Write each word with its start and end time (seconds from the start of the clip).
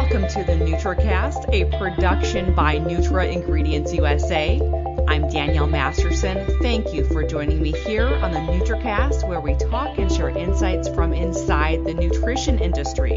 Welcome 0.00 0.28
to 0.28 0.44
the 0.44 0.52
NutraCast, 0.52 1.52
a 1.52 1.76
production 1.76 2.54
by 2.54 2.76
Nutra 2.78 3.32
Ingredients 3.32 3.92
USA. 3.92 4.60
I'm 5.08 5.28
Danielle 5.28 5.66
Masterson. 5.66 6.46
Thank 6.62 6.94
you 6.94 7.04
for 7.04 7.24
joining 7.24 7.60
me 7.60 7.72
here 7.72 8.06
on 8.06 8.30
the 8.30 8.38
NutraCast, 8.38 9.26
where 9.26 9.40
we 9.40 9.56
talk 9.56 9.98
and 9.98 10.10
share 10.10 10.28
insights 10.28 10.88
from 10.88 11.12
inside 11.12 11.84
the 11.84 11.94
nutrition 11.94 12.60
industry. 12.60 13.16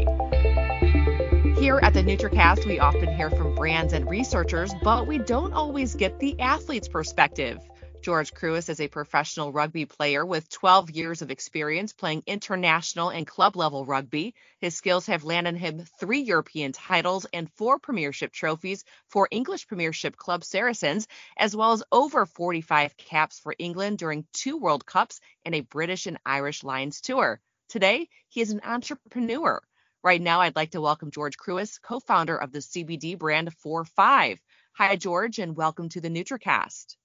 Here 1.60 1.78
at 1.84 1.94
the 1.94 2.02
NutraCast, 2.02 2.66
we 2.66 2.80
often 2.80 3.14
hear 3.14 3.30
from 3.30 3.54
brands 3.54 3.92
and 3.92 4.10
researchers, 4.10 4.74
but 4.82 5.06
we 5.06 5.18
don't 5.18 5.52
always 5.52 5.94
get 5.94 6.18
the 6.18 6.38
athlete's 6.40 6.88
perspective. 6.88 7.60
George 8.02 8.34
Kruis 8.34 8.68
is 8.68 8.80
a 8.80 8.88
professional 8.88 9.52
rugby 9.52 9.86
player 9.86 10.26
with 10.26 10.48
12 10.48 10.90
years 10.90 11.22
of 11.22 11.30
experience 11.30 11.92
playing 11.92 12.24
international 12.26 13.10
and 13.10 13.24
club 13.24 13.54
level 13.54 13.86
rugby. 13.86 14.34
His 14.58 14.74
skills 14.74 15.06
have 15.06 15.22
landed 15.22 15.54
him 15.54 15.84
three 16.00 16.18
European 16.18 16.72
titles 16.72 17.26
and 17.32 17.48
four 17.52 17.78
Premiership 17.78 18.32
trophies 18.32 18.82
for 19.06 19.28
English 19.30 19.68
Premiership 19.68 20.16
club 20.16 20.42
Saracens, 20.42 21.06
as 21.36 21.54
well 21.54 21.70
as 21.70 21.84
over 21.92 22.26
45 22.26 22.96
caps 22.96 23.38
for 23.38 23.54
England 23.56 23.98
during 23.98 24.26
two 24.32 24.58
World 24.58 24.84
Cups 24.84 25.20
and 25.44 25.54
a 25.54 25.60
British 25.60 26.06
and 26.06 26.18
Irish 26.26 26.64
Lions 26.64 27.02
tour. 27.02 27.40
Today, 27.68 28.08
he 28.28 28.40
is 28.40 28.50
an 28.50 28.62
entrepreneur. 28.64 29.62
Right 30.02 30.20
now, 30.20 30.40
I'd 30.40 30.56
like 30.56 30.72
to 30.72 30.80
welcome 30.80 31.12
George 31.12 31.36
Kruis, 31.36 31.80
co 31.80 32.00
founder 32.00 32.36
of 32.36 32.50
the 32.50 32.58
CBD 32.58 33.16
brand 33.16 33.56
4-5. 33.64 34.40
Hi, 34.72 34.96
George, 34.96 35.38
and 35.38 35.54
welcome 35.54 35.88
to 35.90 36.00
the 36.00 36.08
NutraCast. 36.08 36.96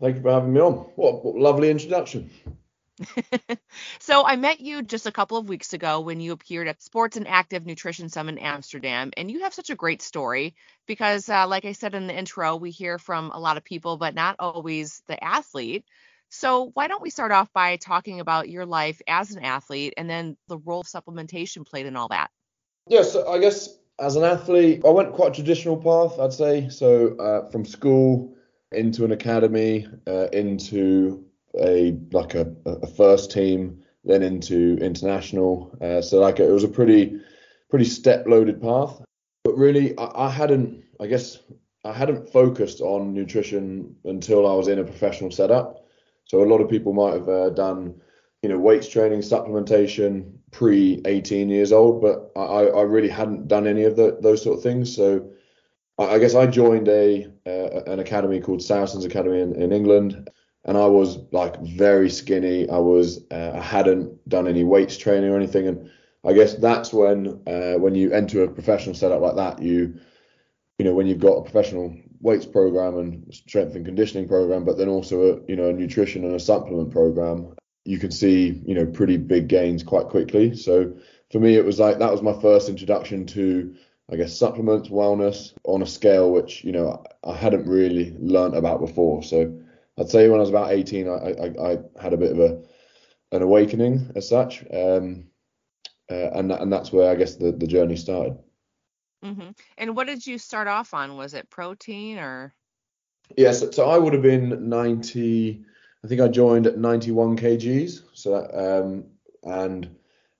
Thank 0.00 0.16
you 0.16 0.22
for 0.22 0.32
having 0.32 0.52
me 0.52 0.60
on. 0.60 0.74
What, 0.96 1.24
what 1.24 1.36
lovely 1.36 1.70
introduction. 1.70 2.30
so 3.98 4.24
I 4.24 4.36
met 4.36 4.60
you 4.60 4.82
just 4.82 5.06
a 5.06 5.12
couple 5.12 5.36
of 5.36 5.48
weeks 5.48 5.72
ago 5.72 6.00
when 6.00 6.20
you 6.20 6.32
appeared 6.32 6.68
at 6.68 6.82
Sports 6.82 7.16
and 7.16 7.26
Active 7.26 7.66
Nutrition 7.66 8.08
Summit 8.08 8.32
in 8.32 8.38
Amsterdam, 8.38 9.10
and 9.16 9.30
you 9.30 9.40
have 9.40 9.54
such 9.54 9.70
a 9.70 9.74
great 9.74 10.02
story 10.02 10.54
because, 10.86 11.28
uh, 11.28 11.46
like 11.46 11.64
I 11.64 11.72
said 11.72 11.94
in 11.94 12.06
the 12.06 12.16
intro, 12.16 12.56
we 12.56 12.70
hear 12.70 12.98
from 12.98 13.30
a 13.32 13.38
lot 13.38 13.56
of 13.56 13.64
people, 13.64 13.96
but 13.96 14.14
not 14.14 14.36
always 14.38 15.02
the 15.08 15.22
athlete. 15.22 15.84
So 16.28 16.70
why 16.74 16.88
don't 16.88 17.02
we 17.02 17.10
start 17.10 17.32
off 17.32 17.52
by 17.52 17.76
talking 17.76 18.20
about 18.20 18.48
your 18.48 18.66
life 18.66 19.00
as 19.06 19.30
an 19.32 19.44
athlete 19.44 19.94
and 19.96 20.08
then 20.08 20.36
the 20.48 20.58
role 20.58 20.82
supplementation 20.82 21.66
played 21.66 21.86
in 21.86 21.96
all 21.96 22.08
that? 22.08 22.30
Yes, 22.88 23.06
yeah, 23.06 23.12
so 23.12 23.30
I 23.30 23.38
guess 23.38 23.68
as 23.98 24.16
an 24.16 24.24
athlete, 24.24 24.82
I 24.84 24.90
went 24.90 25.12
quite 25.12 25.32
a 25.32 25.34
traditional 25.34 25.76
path, 25.76 26.18
I'd 26.18 26.32
say. 26.32 26.68
So 26.68 27.16
uh, 27.16 27.50
from 27.50 27.64
school 27.64 28.36
into 28.72 29.04
an 29.04 29.12
academy, 29.12 29.86
uh, 30.06 30.28
into 30.32 31.24
a 31.58 31.96
like 32.12 32.34
a, 32.34 32.52
a, 32.66 32.86
first 32.86 33.30
team, 33.30 33.82
then 34.04 34.22
into 34.22 34.76
international. 34.80 35.76
Uh, 35.80 36.02
so 36.02 36.18
like 36.20 36.40
it 36.40 36.50
was 36.50 36.64
a 36.64 36.68
pretty 36.68 37.20
pretty 37.70 37.84
step 37.84 38.26
loaded 38.26 38.60
path. 38.60 39.00
But 39.44 39.56
really, 39.58 39.96
I, 39.98 40.26
I, 40.26 40.30
hadn't, 40.30 40.84
I 41.00 41.06
guess, 41.06 41.38
I 41.84 41.92
hadn't 41.92 42.30
focused 42.30 42.80
on 42.80 43.12
nutrition 43.12 43.96
until 44.04 44.50
I 44.50 44.54
was 44.54 44.68
in 44.68 44.78
a 44.78 44.84
professional 44.84 45.30
setup. 45.30 45.84
So 46.24 46.42
a 46.42 46.46
lot 46.46 46.60
of 46.60 46.70
people 46.70 46.92
might 46.92 47.14
have 47.14 47.28
uh, 47.28 47.50
done, 47.50 48.00
you 48.42 48.48
know, 48.48 48.58
weights 48.58 48.88
training, 48.88 49.20
supplementation 49.20 50.32
pre 50.50 51.02
18 51.04 51.50
years 51.50 51.72
old, 51.72 52.00
but 52.00 52.30
I, 52.36 52.66
I 52.66 52.82
really 52.82 53.08
hadn't 53.08 53.48
done 53.48 53.66
any 53.66 53.84
of 53.84 53.96
the, 53.96 54.18
those 54.20 54.42
sort 54.42 54.58
of 54.58 54.62
things. 54.62 54.94
So 54.94 55.28
I 55.98 56.18
guess 56.18 56.34
I 56.34 56.46
joined 56.46 56.88
a 56.88 57.26
uh, 57.46 57.82
an 57.86 58.00
academy 58.00 58.40
called 58.40 58.62
Saracens 58.62 59.04
Academy 59.04 59.40
in, 59.40 59.54
in 59.54 59.72
England, 59.72 60.28
and 60.64 60.76
I 60.76 60.86
was 60.86 61.18
like 61.32 61.60
very 61.62 62.10
skinny. 62.10 62.68
I 62.68 62.78
was 62.78 63.24
uh, 63.30 63.52
I 63.54 63.60
hadn't 63.60 64.28
done 64.28 64.48
any 64.48 64.64
weights 64.64 64.96
training 64.96 65.30
or 65.30 65.36
anything, 65.36 65.68
and 65.68 65.90
I 66.24 66.32
guess 66.32 66.54
that's 66.54 66.92
when 66.92 67.40
uh, 67.46 67.74
when 67.74 67.94
you 67.94 68.12
enter 68.12 68.42
a 68.42 68.48
professional 68.48 68.94
setup 68.94 69.20
like 69.20 69.36
that, 69.36 69.62
you 69.62 69.94
you 70.78 70.84
know 70.84 70.94
when 70.94 71.06
you've 71.06 71.20
got 71.20 71.38
a 71.38 71.42
professional 71.42 71.96
weights 72.20 72.46
program 72.46 72.98
and 72.98 73.32
strength 73.32 73.76
and 73.76 73.86
conditioning 73.86 74.26
program, 74.26 74.64
but 74.64 74.78
then 74.78 74.88
also 74.88 75.22
a 75.22 75.40
you 75.46 75.54
know 75.54 75.68
a 75.68 75.72
nutrition 75.72 76.24
and 76.24 76.34
a 76.34 76.40
supplement 76.40 76.90
program, 76.90 77.54
you 77.84 77.98
can 77.98 78.10
see 78.10 78.62
you 78.66 78.74
know 78.74 78.86
pretty 78.86 79.16
big 79.16 79.46
gains 79.46 79.84
quite 79.84 80.06
quickly. 80.06 80.56
So 80.56 80.94
for 81.30 81.38
me, 81.38 81.54
it 81.54 81.64
was 81.64 81.78
like 81.78 82.00
that 82.00 82.10
was 82.10 82.22
my 82.22 82.32
first 82.40 82.68
introduction 82.68 83.26
to 83.26 83.76
I 84.10 84.16
guess 84.16 84.36
supplements, 84.36 84.88
wellness 84.88 85.54
on 85.64 85.82
a 85.82 85.86
scale 85.86 86.30
which 86.30 86.62
you 86.62 86.72
know 86.72 87.04
I 87.24 87.34
hadn't 87.34 87.66
really 87.66 88.14
learnt 88.18 88.56
about 88.56 88.80
before. 88.80 89.22
So 89.22 89.60
I'd 89.98 90.10
say 90.10 90.28
when 90.28 90.40
I 90.40 90.42
was 90.42 90.50
about 90.50 90.72
18, 90.72 91.08
I, 91.08 91.12
I, 91.12 91.72
I 91.72 91.78
had 92.00 92.12
a 92.12 92.18
bit 92.18 92.32
of 92.32 92.38
a 92.40 92.62
an 93.32 93.42
awakening 93.42 94.12
as 94.14 94.28
such, 94.28 94.62
um, 94.72 95.24
uh, 96.10 96.30
and 96.32 96.52
and 96.52 96.72
that's 96.72 96.92
where 96.92 97.10
I 97.10 97.14
guess 97.14 97.36
the 97.36 97.52
the 97.52 97.66
journey 97.66 97.96
started. 97.96 98.38
Mm-hmm. 99.24 99.50
And 99.78 99.96
what 99.96 100.06
did 100.06 100.26
you 100.26 100.36
start 100.36 100.68
off 100.68 100.92
on? 100.92 101.16
Was 101.16 101.34
it 101.34 101.48
protein 101.48 102.18
or? 102.18 102.54
Yes, 103.36 103.62
yeah, 103.62 103.66
so, 103.66 103.70
so, 103.70 103.90
I 103.90 103.96
would 103.96 104.12
have 104.12 104.22
been 104.22 104.68
90. 104.68 105.64
I 106.04 106.06
think 106.06 106.20
I 106.20 106.28
joined 106.28 106.66
at 106.66 106.76
91 106.76 107.38
kgs. 107.38 108.02
So 108.12 108.32
that, 108.32 108.54
um, 108.54 109.04
and 109.44 109.96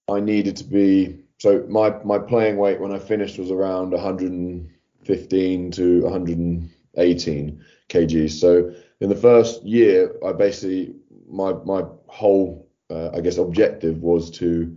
I 0.06 0.20
needed 0.20 0.56
to 0.56 0.64
be 0.64 1.23
so 1.44 1.62
my 1.68 1.90
my 2.04 2.18
playing 2.18 2.56
weight 2.56 2.80
when 2.80 2.90
I 2.90 2.98
finished 2.98 3.38
was 3.38 3.50
around 3.50 3.90
115 3.90 5.70
to 5.72 6.02
118 6.02 7.64
kgs. 7.90 8.30
So 8.30 8.74
in 9.00 9.10
the 9.10 9.14
first 9.14 9.62
year, 9.62 10.16
I 10.24 10.32
basically 10.32 10.94
my 11.28 11.52
my 11.52 11.82
whole 12.06 12.70
uh, 12.88 13.10
I 13.12 13.20
guess 13.20 13.36
objective 13.36 13.98
was 14.00 14.30
to 14.38 14.74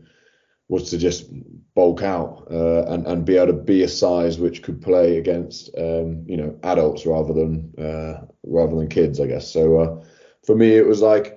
was 0.68 0.90
to 0.90 0.98
just 0.98 1.32
bulk 1.74 2.04
out 2.04 2.46
uh, 2.52 2.84
and 2.92 3.08
and 3.08 3.24
be 3.24 3.38
able 3.38 3.48
to 3.48 3.54
be 3.54 3.84
a 3.84 3.88
size 3.88 4.38
which 4.38 4.62
could 4.62 4.82
play 4.82 5.20
against 5.20 5.70
um, 5.78 6.26
you 6.28 6.36
know 6.36 6.60
adults 6.64 7.06
rather 7.06 7.32
than 7.32 7.74
uh, 7.80 8.26
rather 8.44 8.76
than 8.76 8.90
kids, 8.90 9.22
I 9.22 9.28
guess. 9.28 9.50
So 9.50 9.80
uh, 9.80 10.04
for 10.46 10.54
me, 10.54 10.76
it 10.76 10.86
was 10.86 11.02
like 11.02 11.37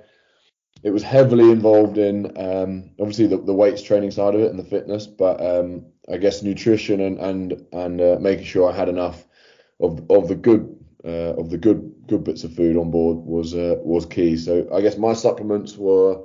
it 0.83 0.91
was 0.91 1.03
heavily 1.03 1.51
involved 1.51 1.99
in 1.99 2.27
um, 2.39 2.91
obviously 2.99 3.27
the, 3.27 3.39
the 3.39 3.55
weights 3.55 3.83
training 3.83 4.11
side 4.11 4.35
of 4.35 4.41
it 4.41 4.51
and 4.51 4.59
the 4.59 4.65
fitness, 4.65 5.07
but 5.07 5.41
um, 5.45 5.85
I 6.11 6.17
guess 6.17 6.43
nutrition 6.43 7.01
and 7.01 7.19
and 7.19 7.67
and 7.73 8.01
uh, 8.01 8.17
making 8.21 8.45
sure 8.45 8.71
I 8.71 8.77
had 8.77 8.89
enough 8.89 9.27
of 9.81 10.11
of 10.11 10.29
the 10.29 10.35
good 10.35 10.77
uh, 11.05 11.35
of 11.37 11.51
the 11.51 11.59
good 11.59 11.93
good 12.07 12.25
bits 12.25 12.45
of 12.45 12.55
food 12.55 12.77
on 12.77 12.91
board 12.91 13.19
was 13.19 13.55
uh, 13.55 13.77
was 13.81 14.07
key. 14.07 14.37
So 14.37 14.69
I 14.73 14.81
guess 14.81 14.97
my 14.97 15.13
supplements 15.13 15.77
were 15.77 16.25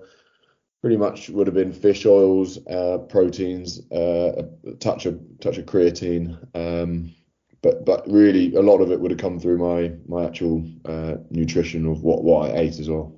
pretty 0.82 0.98
much 0.98 1.30
would 1.30 1.48
have 1.48 1.56
been 1.56 1.74
fish 1.74 2.06
oils, 2.06 2.60
uh, 2.68 3.00
proteins, 3.10 3.82
uh, 3.92 4.44
a 4.68 4.72
touch 4.76 5.06
of 5.06 5.20
touch 5.42 5.58
of 5.58 5.66
creatine. 5.66 6.38
Um, 6.56 7.14
but 7.62 7.84
but 7.84 8.10
really 8.10 8.56
a 8.56 8.62
lot 8.62 8.80
of 8.80 8.92
it 8.92 9.00
would 9.00 9.12
have 9.12 9.20
come 9.20 9.40
through 9.40 9.58
my 9.58 9.92
my 10.08 10.26
actual 10.26 10.64
uh, 10.86 11.16
nutrition 11.30 11.86
of 11.88 12.04
what 12.04 12.24
what 12.24 12.52
I 12.52 12.58
ate 12.60 12.80
as 12.80 12.90
well. 12.90 13.14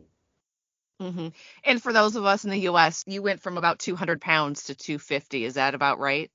Mm-hmm. 1.02 1.28
And 1.64 1.82
for 1.82 1.94
those 1.94 2.16
of 2.16 2.26
us 2.26 2.44
in 2.44 2.50
the 2.50 2.60
U.S., 2.62 3.04
you 3.08 3.22
went 3.22 3.42
from 3.42 3.58
about 3.58 3.80
200 3.80 4.20
pounds 4.20 4.64
to 4.66 4.76
250. 4.76 5.46
Is 5.46 5.54
that 5.54 5.76
about 5.76 6.00
right? 6.00 6.32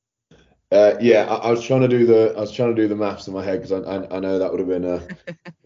Uh, 0.70 0.94
yeah, 1.00 1.24
I, 1.24 1.48
I, 1.48 1.50
was 1.50 1.62
trying 1.62 1.82
to 1.82 1.88
do 1.88 2.06
the 2.06 2.32
I 2.34 2.40
was 2.40 2.52
trying 2.52 2.74
to 2.74 2.80
do 2.80 2.88
the 2.88 2.96
maths 2.96 3.26
in 3.28 3.34
my 3.34 3.44
head 3.44 3.60
because 3.60 3.72
I, 3.72 3.80
I, 3.80 4.16
I 4.16 4.20
know 4.20 4.38
that 4.38 4.50
would 4.50 4.60
have 4.60 4.68
been 4.68 4.86
a, 4.86 5.06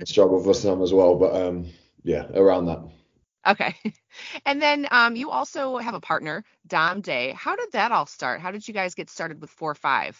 a 0.01 0.07
struggle 0.07 0.43
for 0.43 0.53
some 0.53 0.83
as 0.83 0.93
well. 0.93 1.15
But 1.15 1.37
um, 1.37 1.67
yeah, 2.03 2.27
around 2.34 2.67
that. 2.67 2.81
Okay. 3.47 3.75
And 4.47 4.62
then 4.62 4.89
um, 4.91 5.15
you 5.15 5.28
also 5.28 5.77
have 5.77 5.93
a 5.93 6.01
partner, 6.01 6.43
Dom 6.67 7.03
Day. 7.03 7.34
How 7.37 7.55
did 7.55 7.73
that 7.73 7.93
all 7.93 8.07
start? 8.07 8.41
How 8.41 8.51
did 8.51 8.67
you 8.67 8.73
guys 8.73 8.95
get 8.95 9.11
started 9.11 9.43
with 9.43 9.51
four 9.51 9.75
five? 9.75 10.19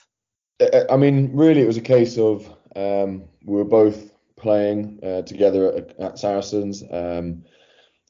I 0.91 0.97
mean, 0.99 1.31
really, 1.35 1.63
it 1.63 1.67
was 1.67 1.79
a 1.79 1.83
case 1.83 2.19
of 2.19 2.47
um, 2.77 3.25
we 3.43 3.55
were 3.55 3.65
both 3.65 4.11
playing 4.37 5.01
uh, 5.03 5.23
together 5.23 5.73
at, 5.73 5.99
at 5.99 6.19
Saracens. 6.19 6.83
Um, 6.91 7.45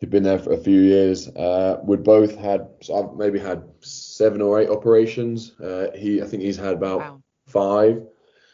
he'd 0.00 0.10
been 0.10 0.22
there 0.22 0.38
for 0.38 0.52
a 0.52 0.58
few 0.58 0.80
years. 0.80 1.28
Uh, 1.28 1.80
we'd 1.84 2.02
both 2.02 2.36
had, 2.36 2.68
so 2.82 2.96
I've 2.96 3.16
maybe 3.16 3.38
had 3.38 3.64
seven 3.80 4.40
or 4.40 4.60
eight 4.60 4.68
operations. 4.68 5.52
Uh, 5.60 5.88
he, 5.94 6.22
I 6.22 6.26
think 6.26 6.42
he's 6.42 6.56
had 6.56 6.74
about 6.74 7.00
wow. 7.00 7.22
five. 7.46 8.02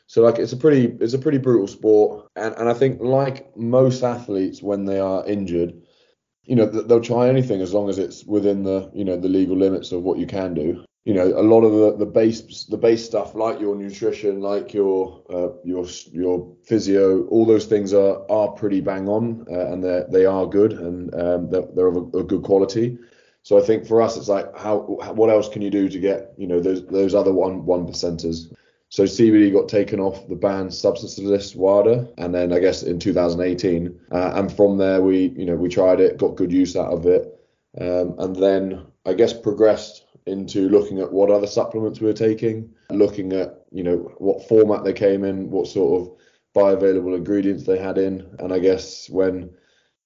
So 0.06 0.22
like 0.22 0.38
it's 0.38 0.52
a 0.52 0.56
pretty, 0.56 0.96
it's 1.00 1.14
a 1.14 1.18
pretty 1.18 1.38
brutal 1.38 1.66
sport, 1.66 2.28
and 2.36 2.54
and 2.56 2.68
I 2.68 2.74
think 2.74 3.00
like 3.00 3.56
most 3.56 4.02
athletes 4.02 4.62
when 4.62 4.84
they 4.84 4.98
are 4.98 5.24
injured, 5.26 5.74
you 6.44 6.54
know 6.54 6.66
they'll 6.66 7.00
try 7.00 7.28
anything 7.28 7.62
as 7.62 7.72
long 7.72 7.88
as 7.88 7.98
it's 7.98 8.24
within 8.24 8.62
the 8.62 8.90
you 8.92 9.04
know 9.04 9.16
the 9.16 9.28
legal 9.28 9.56
limits 9.56 9.90
of 9.92 10.02
what 10.02 10.18
you 10.18 10.26
can 10.26 10.52
do 10.54 10.84
you 11.04 11.14
know 11.14 11.26
a 11.26 11.42
lot 11.42 11.62
of 11.62 11.72
the 11.72 12.04
the 12.04 12.10
base 12.10 12.64
the 12.64 12.76
base 12.76 13.04
stuff 13.04 13.34
like 13.34 13.60
your 13.60 13.74
nutrition 13.74 14.40
like 14.40 14.72
your 14.72 15.22
uh, 15.30 15.48
your 15.64 15.84
your 16.12 16.54
physio 16.64 17.26
all 17.26 17.44
those 17.44 17.66
things 17.66 17.92
are 17.92 18.24
are 18.30 18.52
pretty 18.52 18.80
bang 18.80 19.08
on 19.08 19.44
uh, 19.50 19.72
and 19.72 19.82
they 19.82 20.04
they 20.10 20.24
are 20.24 20.46
good 20.46 20.72
and 20.72 21.12
um, 21.14 21.50
they're, 21.50 21.66
they're 21.74 21.88
of 21.88 21.96
a, 21.96 22.18
a, 22.18 22.22
good 22.22 22.42
quality. 22.42 22.98
So 23.42 23.58
i 23.58 23.60
think 23.60 23.86
for 23.86 24.00
us 24.00 24.16
it's 24.16 24.28
like 24.28 24.56
how 24.56 24.78
what 25.14 25.30
else 25.30 25.48
can 25.48 25.62
you 25.62 25.70
do 25.70 25.88
to 25.88 25.98
get 25.98 26.32
you 26.38 26.46
know 26.46 26.60
those 26.60 26.86
those 26.86 27.14
other 27.14 27.32
one 27.32 27.66
one 27.66 27.86
percenters? 27.86 28.54
So 28.88 29.04
CBD 29.04 29.50
got 29.50 29.70
taken 29.70 30.00
off 30.00 30.28
the 30.28 30.36
banned 30.36 30.74
substance 30.74 31.18
list 31.18 31.56
WADA, 31.56 32.12
and 32.18 32.34
then 32.34 32.52
I 32.52 32.58
guess 32.58 32.82
in 32.82 32.98
2018, 32.98 33.98
uh, 34.12 34.32
and 34.34 34.54
from 34.54 34.76
there 34.76 35.00
we, 35.00 35.28
you 35.34 35.46
know, 35.46 35.56
we 35.56 35.70
tried 35.70 35.98
it, 35.98 36.18
got 36.18 36.36
good 36.36 36.52
use 36.52 36.76
out 36.76 36.92
of 36.92 37.06
it, 37.06 37.22
um, 37.80 38.14
and 38.18 38.36
then 38.36 38.84
I 39.06 39.14
guess 39.14 39.32
progressed 39.32 40.04
into 40.26 40.68
looking 40.68 41.00
at 41.00 41.12
what 41.12 41.30
other 41.30 41.46
supplements 41.46 42.00
we 42.00 42.06
were 42.06 42.12
taking, 42.12 42.72
looking 42.90 43.32
at 43.32 43.64
you 43.70 43.82
know 43.82 43.96
what 44.18 44.48
format 44.48 44.84
they 44.84 44.92
came 44.92 45.24
in, 45.24 45.50
what 45.50 45.66
sort 45.66 46.00
of 46.00 46.16
bioavailable 46.54 47.16
ingredients 47.16 47.64
they 47.64 47.78
had 47.78 47.98
in, 47.98 48.36
and 48.38 48.52
I 48.52 48.58
guess 48.58 49.08
when 49.10 49.50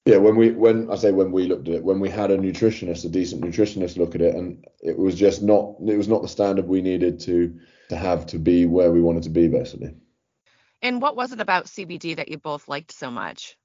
yeah 0.04 0.16
when 0.16 0.36
we 0.36 0.50
when 0.52 0.90
I 0.90 0.96
say 0.96 1.12
when 1.12 1.32
we 1.32 1.46
looked 1.46 1.68
at 1.68 1.74
it, 1.74 1.84
when 1.84 2.00
we 2.00 2.08
had 2.08 2.30
a 2.30 2.38
nutritionist, 2.38 3.04
a 3.04 3.08
decent 3.08 3.42
nutritionist 3.42 3.96
look 3.96 4.14
at 4.14 4.22
it, 4.22 4.34
and 4.34 4.64
it 4.80 4.98
was 4.98 5.14
just 5.14 5.42
not 5.42 5.74
it 5.86 5.96
was 5.96 6.08
not 6.08 6.22
the 6.22 6.28
standard 6.28 6.66
we 6.66 6.80
needed 6.80 7.20
to 7.20 7.58
to 7.88 7.96
have 7.96 8.26
to 8.26 8.38
be 8.38 8.66
where 8.66 8.92
we 8.92 9.00
wanted 9.00 9.22
to 9.24 9.30
be 9.30 9.48
basically. 9.48 9.94
And 10.82 11.00
what 11.00 11.16
was 11.16 11.32
it 11.32 11.40
about 11.40 11.66
CBD 11.66 12.16
that 12.16 12.28
you 12.28 12.38
both 12.38 12.68
liked 12.68 12.92
so 12.92 13.10
much? 13.10 13.56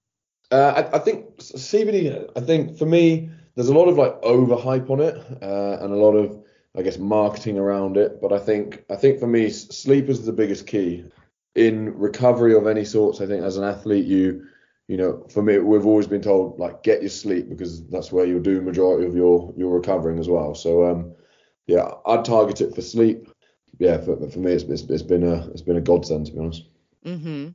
Uh, 0.51 0.73
I, 0.91 0.97
I, 0.97 0.99
think 0.99 1.37
CBD. 1.37 2.29
I 2.35 2.41
think 2.41 2.77
for 2.77 2.85
me, 2.85 3.29
there's 3.55 3.69
a 3.69 3.73
lot 3.73 3.87
of 3.87 3.97
like 3.97 4.21
overhype 4.21 4.89
on 4.89 4.99
it, 4.99 5.15
uh, 5.41 5.83
and 5.83 5.93
a 5.93 5.97
lot 5.97 6.13
of 6.13 6.43
I 6.77 6.81
guess 6.81 6.97
marketing 6.97 7.57
around 7.57 7.97
it. 7.97 8.21
But 8.21 8.31
I 8.31 8.39
think 8.39 8.83
I 8.89 8.95
think 8.95 9.19
for 9.19 9.27
me, 9.27 9.49
sleep 9.49 10.09
is 10.09 10.25
the 10.25 10.33
biggest 10.33 10.67
key 10.67 11.05
in 11.55 11.97
recovery 11.97 12.55
of 12.55 12.67
any 12.67 12.85
sorts. 12.85 13.21
I 13.21 13.27
think 13.27 13.43
as 13.43 13.57
an 13.57 13.63
athlete, 13.63 14.05
you 14.05 14.47
you 14.87 14.97
know, 14.97 15.25
for 15.29 15.41
me, 15.41 15.57
we've 15.59 15.85
always 15.85 16.07
been 16.07 16.21
told 16.21 16.59
like 16.59 16.83
get 16.83 17.01
your 17.01 17.09
sleep 17.09 17.49
because 17.49 17.87
that's 17.87 18.11
where 18.11 18.25
you'll 18.25 18.41
do 18.41 18.61
majority 18.61 19.07
of 19.07 19.15
your 19.15 19.53
your 19.57 19.71
recovering 19.73 20.19
as 20.19 20.29
well. 20.29 20.55
So 20.55 20.85
um, 20.89 21.13
yeah, 21.67 21.91
I'd 22.05 22.25
target 22.25 22.61
it 22.61 22.75
for 22.75 22.81
sleep. 22.81 23.27
Yeah, 23.79 23.97
for, 23.97 24.29
for 24.29 24.39
me, 24.39 24.51
it's, 24.51 24.63
it's, 24.65 24.83
it's 24.83 25.03
been 25.03 25.23
a 25.23 25.47
it's 25.49 25.61
been 25.61 25.77
a 25.77 25.81
godsend 25.81 26.27
to 26.27 26.31
be 26.33 26.39
honest. 26.39 26.67
Mm-hmm. 27.05 27.49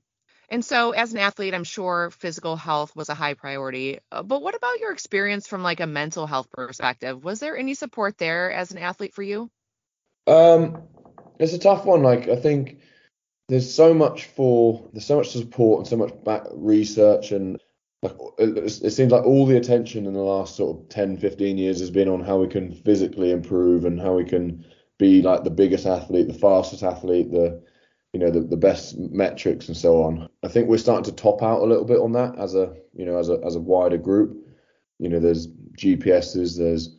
And 0.49 0.65
so, 0.65 0.93
as 0.93 1.13
an 1.13 1.19
athlete, 1.19 1.55
I'm 1.55 1.65
sure 1.65 2.11
physical 2.11 2.57
health 2.57 2.95
was 2.95 3.09
a 3.09 3.15
high 3.15 3.35
priority. 3.35 3.99
Uh, 4.13 4.23
but 4.23 4.43
what 4.43 4.55
about 4.55 4.79
your 4.79 4.93
experience 4.93 5.49
from 5.49 5.63
like 5.63 5.81
a 5.81 5.87
mental 5.87 6.27
health 6.27 6.51
perspective? 6.53 7.25
Was 7.25 7.41
there 7.41 7.57
any 7.57 7.75
support 7.75 8.17
there 8.19 8.53
as 8.53 8.71
an 8.71 8.79
athlete 8.79 9.13
for 9.13 9.25
you? 9.25 9.51
Um, 10.27 10.83
it's 11.39 11.53
a 11.53 11.59
tough 11.59 11.85
one. 11.85 12.03
Like 12.03 12.29
I 12.29 12.37
think 12.37 12.79
there's 13.49 13.73
so 13.73 13.95
much 13.95 14.27
for 14.27 14.89
there's 14.93 15.07
so 15.07 15.17
much 15.17 15.31
support 15.31 15.81
and 15.81 15.89
so 15.89 15.97
much 15.97 16.13
back 16.25 16.45
research 16.53 17.33
and 17.33 17.61
like 18.03 18.17
it, 18.39 18.57
it 18.85 18.91
seems 18.91 19.13
like 19.13 19.25
all 19.25 19.47
the 19.47 19.57
attention 19.57 20.07
in 20.07 20.13
the 20.13 20.21
last 20.21 20.57
sort 20.57 20.77
of 20.77 20.89
10 20.89 21.17
15 21.19 21.59
years 21.59 21.81
has 21.81 21.91
been 21.91 22.09
on 22.09 22.21
how 22.21 22.39
we 22.39 22.49
can 22.49 22.73
physically 22.73 23.31
improve 23.31 23.85
and 23.85 24.01
how 24.01 24.15
we 24.15 24.25
can 24.25 24.65
be 24.99 25.23
like 25.23 25.45
the 25.45 25.51
biggest 25.51 25.87
athlete 25.87 26.27
the 26.29 26.35
fastest 26.35 26.83
athlete 26.83 27.31
the 27.31 27.63
you 28.17 28.25
know 28.25 28.31
the, 28.31 28.41
the 28.41 28.57
best 28.57 28.97
metrics 28.97 29.69
and 29.69 29.77
so 29.77 30.03
on. 30.03 30.27
I 30.43 30.49
think 30.49 30.69
we're 30.69 30.79
starting 30.79 31.05
to 31.05 31.13
top 31.13 31.43
out 31.43 31.61
a 31.61 31.67
little 31.67 31.85
bit 31.85 31.99
on 31.99 32.13
that 32.13 32.39
as 32.39 32.55
a 32.55 32.75
you 32.95 33.05
know 33.05 33.19
as 33.19 33.29
a 33.29 33.39
as 33.45 33.57
a 33.57 33.61
wider 33.61 33.99
group. 33.99 34.39
You 34.99 35.11
know, 35.11 35.21
there's 35.21 35.49
GPSs, 35.49 36.57
there's 36.57 36.97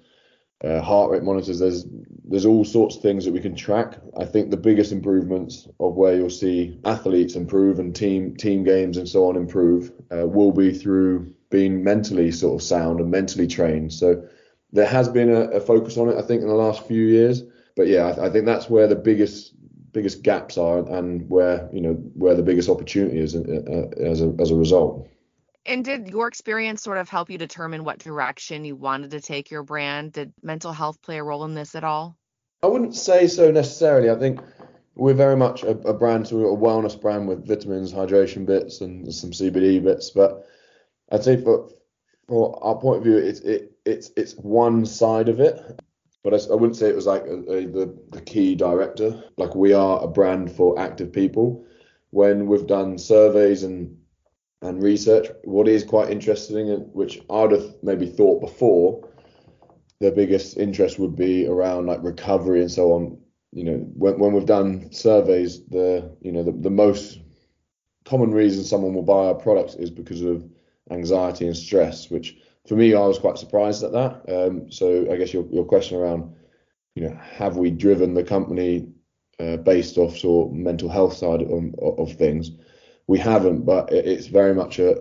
uh, 0.63 0.79
heart 0.79 1.09
rate 1.09 1.23
monitors, 1.23 1.57
there's 1.57 1.87
there's 2.23 2.45
all 2.45 2.63
sorts 2.63 2.97
of 2.97 3.01
things 3.01 3.25
that 3.25 3.33
we 3.33 3.39
can 3.39 3.55
track. 3.55 3.97
I 4.15 4.25
think 4.25 4.51
the 4.51 4.57
biggest 4.57 4.91
improvements 4.91 5.67
of 5.79 5.95
where 5.95 6.15
you'll 6.15 6.29
see 6.29 6.79
athletes 6.85 7.35
improve 7.35 7.79
and 7.79 7.95
team 7.95 8.35
team 8.35 8.63
games 8.63 8.97
and 8.97 9.09
so 9.09 9.27
on 9.27 9.37
improve 9.37 9.91
uh, 10.15 10.27
will 10.27 10.51
be 10.51 10.71
through 10.71 11.33
being 11.49 11.83
mentally 11.83 12.31
sort 12.31 12.61
of 12.61 12.67
sound 12.67 12.99
and 12.99 13.09
mentally 13.09 13.47
trained. 13.47 13.91
So 13.91 14.23
there 14.71 14.85
has 14.85 15.09
been 15.09 15.31
a, 15.31 15.49
a 15.49 15.61
focus 15.61 15.97
on 15.97 16.09
it, 16.09 16.17
I 16.17 16.21
think, 16.21 16.43
in 16.43 16.47
the 16.47 16.53
last 16.53 16.85
few 16.85 17.07
years. 17.07 17.41
But 17.75 17.87
yeah, 17.87 18.05
I, 18.05 18.27
I 18.27 18.29
think 18.29 18.45
that's 18.45 18.69
where 18.69 18.85
the 18.85 18.95
biggest 18.95 19.53
biggest 19.97 20.21
gaps 20.21 20.59
are 20.59 20.87
and 20.95 21.27
where 21.27 21.67
you 21.73 21.81
know 21.81 21.93
where 22.13 22.35
the 22.35 22.43
biggest 22.43 22.69
opportunity 22.69 23.17
is 23.17 23.35
uh, 23.35 23.39
uh, 23.39 23.99
as 23.99 24.21
a 24.21 24.31
as 24.39 24.51
a 24.51 24.55
result. 24.55 25.07
And 25.65 25.83
did 25.83 26.09
your 26.09 26.27
experience 26.27 26.83
sort 26.83 26.99
of 26.99 27.09
help 27.09 27.31
you 27.31 27.39
determine 27.39 27.83
what 27.83 27.97
direction 27.97 28.63
you 28.63 28.75
wanted 28.75 29.09
to 29.11 29.19
take 29.19 29.49
your 29.49 29.63
brand? 29.63 30.13
Did 30.13 30.33
mental 30.43 30.71
health 30.71 31.01
play 31.01 31.17
a 31.17 31.23
role 31.23 31.45
in 31.45 31.55
this 31.55 31.73
at 31.73 31.83
all? 31.83 32.15
I 32.61 32.67
wouldn't 32.67 32.95
say 32.95 33.27
so 33.27 33.49
necessarily. 33.49 34.11
I 34.11 34.19
think 34.19 34.39
we're 34.93 35.15
very 35.15 35.35
much 35.35 35.63
a, 35.63 35.71
a 35.71 35.93
brand, 35.93 36.27
so 36.27 36.37
we're 36.37 36.53
a 36.53 36.55
wellness 36.55 36.99
brand 36.99 37.27
with 37.27 37.47
vitamins, 37.47 37.91
hydration 37.91 38.45
bits, 38.45 38.81
and 38.81 39.11
some 39.11 39.31
CBD 39.31 39.83
bits. 39.83 40.11
But 40.11 40.47
I'd 41.11 41.23
say 41.23 41.41
for 41.41 41.69
for 42.27 42.63
our 42.63 42.75
point 42.75 42.99
of 42.99 43.03
view, 43.03 43.17
it's 43.17 43.39
it, 43.39 43.71
it's 43.83 44.11
it's 44.15 44.35
one 44.35 44.85
side 44.85 45.27
of 45.27 45.39
it 45.39 45.81
but 46.23 46.33
I, 46.33 46.37
I, 46.51 46.55
wouldn't 46.55 46.75
say 46.75 46.89
it 46.89 46.95
was 46.95 47.05
like 47.05 47.25
a, 47.25 47.37
a, 47.51 47.65
the 47.65 47.97
the 48.09 48.21
key 48.21 48.55
director. 48.55 49.23
Like 49.37 49.55
we 49.55 49.73
are 49.73 50.03
a 50.03 50.07
brand 50.07 50.51
for 50.51 50.79
active 50.79 51.11
people. 51.11 51.65
When 52.11 52.47
we've 52.47 52.67
done 52.67 52.97
surveys 52.97 53.63
and 53.63 53.97
and 54.61 54.81
research, 54.81 55.27
what 55.43 55.67
is 55.67 55.83
quite 55.83 56.09
interesting, 56.09 56.69
and 56.69 56.93
which 56.93 57.21
I'd 57.29 57.51
have 57.51 57.75
maybe 57.83 58.07
thought 58.07 58.41
before, 58.41 59.07
the 59.99 60.11
biggest 60.11 60.57
interest 60.57 60.99
would 60.99 61.15
be 61.15 61.47
around 61.47 61.85
like 61.85 62.03
recovery 62.03 62.61
and 62.61 62.71
so 62.71 62.93
on. 62.93 63.17
You 63.51 63.63
know, 63.63 63.77
when 63.93 64.19
when 64.19 64.33
we've 64.33 64.45
done 64.45 64.91
surveys, 64.91 65.65
the 65.65 66.15
you 66.21 66.31
know 66.31 66.43
the, 66.43 66.51
the 66.51 66.69
most 66.69 67.19
common 68.05 68.31
reason 68.31 68.63
someone 68.63 68.93
will 68.93 69.03
buy 69.03 69.27
our 69.27 69.35
products 69.35 69.75
is 69.75 69.91
because 69.91 70.21
of 70.21 70.47
anxiety 70.89 71.45
and 71.45 71.57
stress, 71.57 72.09
which 72.09 72.37
for 72.67 72.75
me, 72.75 72.93
I 72.93 72.99
was 72.99 73.19
quite 73.19 73.37
surprised 73.37 73.83
at 73.83 73.93
that. 73.93 74.23
Um, 74.27 74.71
so 74.71 75.11
I 75.11 75.17
guess 75.17 75.33
your 75.33 75.45
your 75.51 75.65
question 75.65 75.97
around, 75.97 76.35
you 76.95 77.03
know, 77.03 77.15
have 77.15 77.57
we 77.57 77.71
driven 77.71 78.13
the 78.13 78.23
company 78.23 78.89
uh, 79.39 79.57
based 79.57 79.97
off 79.97 80.17
sort 80.17 80.49
of 80.49 80.53
mental 80.53 80.89
health 80.89 81.15
side 81.15 81.41
of, 81.41 81.75
of 81.79 82.13
things? 82.13 82.51
We 83.07 83.19
haven't, 83.19 83.65
but 83.65 83.91
it's 83.91 84.27
very 84.27 84.53
much 84.53 84.79
a 84.79 84.97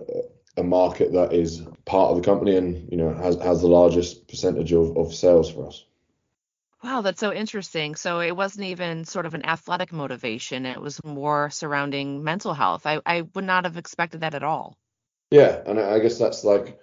a 0.57 0.63
market 0.63 1.13
that 1.13 1.33
is 1.33 1.61
part 1.85 2.09
of 2.09 2.17
the 2.17 2.23
company 2.23 2.55
and 2.55 2.91
you 2.91 2.97
know 2.97 3.13
has 3.13 3.35
has 3.41 3.61
the 3.61 3.67
largest 3.67 4.27
percentage 4.27 4.73
of, 4.73 4.97
of 4.97 5.13
sales 5.13 5.51
for 5.51 5.67
us. 5.67 5.85
Wow, 6.83 7.01
that's 7.01 7.19
so 7.19 7.33
interesting. 7.33 7.95
So 7.95 8.19
it 8.19 8.35
wasn't 8.35 8.65
even 8.65 9.03
sort 9.05 9.25
of 9.25 9.33
an 9.33 9.45
athletic 9.45 9.91
motivation. 9.91 10.65
It 10.65 10.79
was 10.79 11.03
more 11.03 11.49
surrounding 11.49 12.23
mental 12.23 12.53
health. 12.53 12.85
I, 12.85 13.01
I 13.05 13.21
would 13.33 13.43
not 13.43 13.65
have 13.65 13.77
expected 13.77 14.21
that 14.21 14.35
at 14.35 14.43
all. 14.43 14.77
Yeah, 15.31 15.59
and 15.65 15.79
I 15.79 15.99
guess 15.99 16.19
that's 16.19 16.43
like 16.43 16.79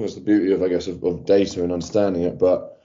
that's 0.00 0.14
the 0.14 0.20
beauty 0.20 0.52
of 0.52 0.62
I 0.62 0.68
guess 0.68 0.86
of, 0.86 1.02
of 1.04 1.24
data 1.24 1.62
and 1.62 1.72
understanding 1.72 2.22
it. 2.22 2.38
But 2.38 2.80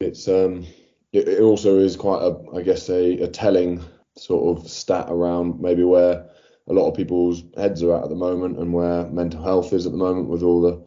it's 0.00 0.28
um 0.28 0.66
it, 1.12 1.28
it 1.28 1.40
also 1.40 1.78
is 1.78 1.96
quite 1.96 2.22
a 2.22 2.36
I 2.56 2.62
guess 2.62 2.88
a, 2.88 3.22
a 3.22 3.28
telling 3.28 3.82
sort 4.16 4.58
of 4.58 4.68
stat 4.68 5.06
around 5.08 5.60
maybe 5.60 5.82
where 5.82 6.30
a 6.68 6.72
lot 6.72 6.88
of 6.88 6.96
people's 6.96 7.42
heads 7.56 7.82
are 7.82 7.96
at 7.96 8.04
at 8.04 8.08
the 8.08 8.14
moment 8.14 8.58
and 8.58 8.72
where 8.72 9.06
mental 9.06 9.42
health 9.42 9.72
is 9.72 9.86
at 9.86 9.92
the 9.92 9.98
moment 9.98 10.28
with 10.28 10.42
all 10.42 10.62
the 10.62 10.82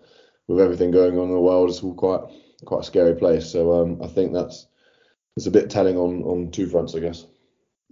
with 0.48 0.62
everything 0.62 0.92
going 0.92 1.18
on 1.18 1.26
in 1.26 1.34
the 1.34 1.40
world. 1.40 1.70
It's 1.70 1.84
all 1.84 1.94
quite 1.94 2.22
quite 2.66 2.82
a 2.82 2.86
scary 2.86 3.16
place. 3.16 3.52
So 3.52 3.82
um, 3.82 4.02
I 4.02 4.08
think 4.08 4.34
that's 4.34 4.68
it's 5.36 5.46
a 5.46 5.52
bit 5.52 5.70
telling 5.70 5.98
on 5.98 6.24
on 6.24 6.52
two 6.52 6.68
fronts, 6.68 6.96
I 6.96 7.00
guess. 7.00 7.26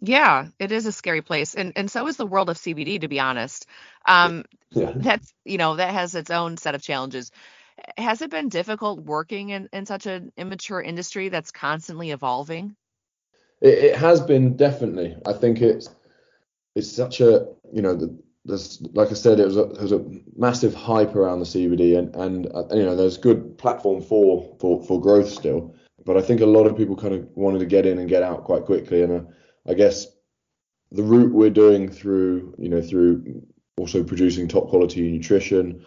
Yeah, 0.01 0.47
it 0.59 0.71
is 0.71 0.85
a 0.85 0.91
scary 0.91 1.21
place, 1.21 1.55
and 1.55 1.73
and 1.75 1.89
so 1.89 2.07
is 2.07 2.17
the 2.17 2.25
world 2.25 2.49
of 2.49 2.57
CBD. 2.57 3.01
To 3.01 3.07
be 3.07 3.19
honest, 3.19 3.65
um, 4.05 4.45
yeah. 4.71 4.91
that's 4.95 5.33
you 5.45 5.57
know 5.57 5.75
that 5.75 5.93
has 5.93 6.15
its 6.15 6.31
own 6.31 6.57
set 6.57 6.75
of 6.75 6.81
challenges. 6.81 7.31
Has 7.97 8.21
it 8.21 8.29
been 8.29 8.49
difficult 8.49 9.03
working 9.03 9.49
in 9.49 9.69
in 9.73 9.85
such 9.85 10.05
an 10.05 10.31
immature 10.37 10.81
industry 10.81 11.29
that's 11.29 11.51
constantly 11.51 12.11
evolving? 12.11 12.75
It, 13.61 13.73
it 13.73 13.95
has 13.95 14.21
been 14.21 14.55
definitely. 14.55 15.15
I 15.25 15.33
think 15.33 15.61
it's 15.61 15.89
it's 16.75 16.91
such 16.91 17.21
a 17.21 17.47
you 17.73 17.81
know 17.81 17.95
the, 17.95 18.17
there's 18.45 18.81
like 18.93 19.09
I 19.09 19.13
said 19.13 19.39
it 19.39 19.45
was 19.45 19.57
a, 19.57 19.65
there's 19.65 19.91
a 19.91 20.05
massive 20.35 20.73
hype 20.73 21.15
around 21.15 21.39
the 21.39 21.45
CBD 21.45 21.97
and 21.97 22.15
and 22.15 22.47
uh, 22.53 22.65
you 22.71 22.83
know 22.83 22.95
there's 22.95 23.17
good 23.17 23.57
platform 23.57 24.01
for 24.01 24.55
for 24.59 24.81
for 24.83 25.01
growth 25.01 25.29
still, 25.29 25.75
but 26.05 26.17
I 26.17 26.21
think 26.21 26.41
a 26.41 26.45
lot 26.45 26.67
of 26.67 26.77
people 26.77 26.95
kind 26.95 27.13
of 27.13 27.27
wanted 27.35 27.59
to 27.59 27.65
get 27.65 27.85
in 27.85 27.99
and 27.99 28.09
get 28.09 28.23
out 28.23 28.43
quite 28.43 28.65
quickly 28.65 29.03
and. 29.03 29.11
Uh, 29.13 29.31
I 29.67 29.73
guess 29.73 30.07
the 30.91 31.03
route 31.03 31.33
we're 31.33 31.49
doing 31.49 31.89
through, 31.89 32.53
you 32.57 32.69
know, 32.69 32.81
through 32.81 33.43
also 33.77 34.03
producing 34.03 34.47
top 34.47 34.69
quality 34.69 35.11
nutrition 35.11 35.85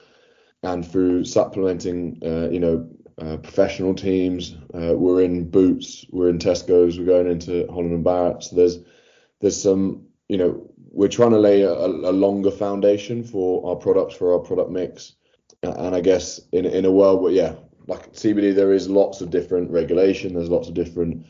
and 0.62 0.86
through 0.86 1.24
supplementing, 1.24 2.20
uh, 2.24 2.48
you 2.50 2.60
know, 2.60 2.88
uh, 3.18 3.36
professional 3.38 3.94
teams. 3.94 4.56
Uh, 4.74 4.94
we're 4.94 5.22
in 5.22 5.48
Boots, 5.48 6.06
we're 6.10 6.30
in 6.30 6.38
Tesco's, 6.38 6.98
we're 6.98 7.06
going 7.06 7.30
into 7.30 7.66
Holland 7.68 7.92
and 7.92 8.04
Barrett. 8.04 8.42
So 8.44 8.56
there's 8.56 8.78
there's 9.40 9.60
some, 9.60 10.06
you 10.28 10.36
know, 10.36 10.70
we're 10.90 11.08
trying 11.08 11.30
to 11.30 11.38
lay 11.38 11.62
a, 11.62 11.72
a 11.72 12.12
longer 12.12 12.50
foundation 12.50 13.24
for 13.24 13.68
our 13.68 13.76
products, 13.76 14.14
for 14.14 14.32
our 14.32 14.40
product 14.40 14.70
mix. 14.70 15.14
And 15.62 15.94
I 15.94 16.00
guess 16.00 16.40
in 16.52 16.64
in 16.64 16.84
a 16.84 16.92
world 16.92 17.22
where 17.22 17.32
yeah, 17.32 17.54
like 17.86 18.12
CBD, 18.12 18.54
there 18.54 18.72
is 18.72 18.88
lots 18.88 19.20
of 19.20 19.30
different 19.30 19.70
regulation. 19.70 20.34
There's 20.34 20.50
lots 20.50 20.68
of 20.68 20.74
different 20.74 21.26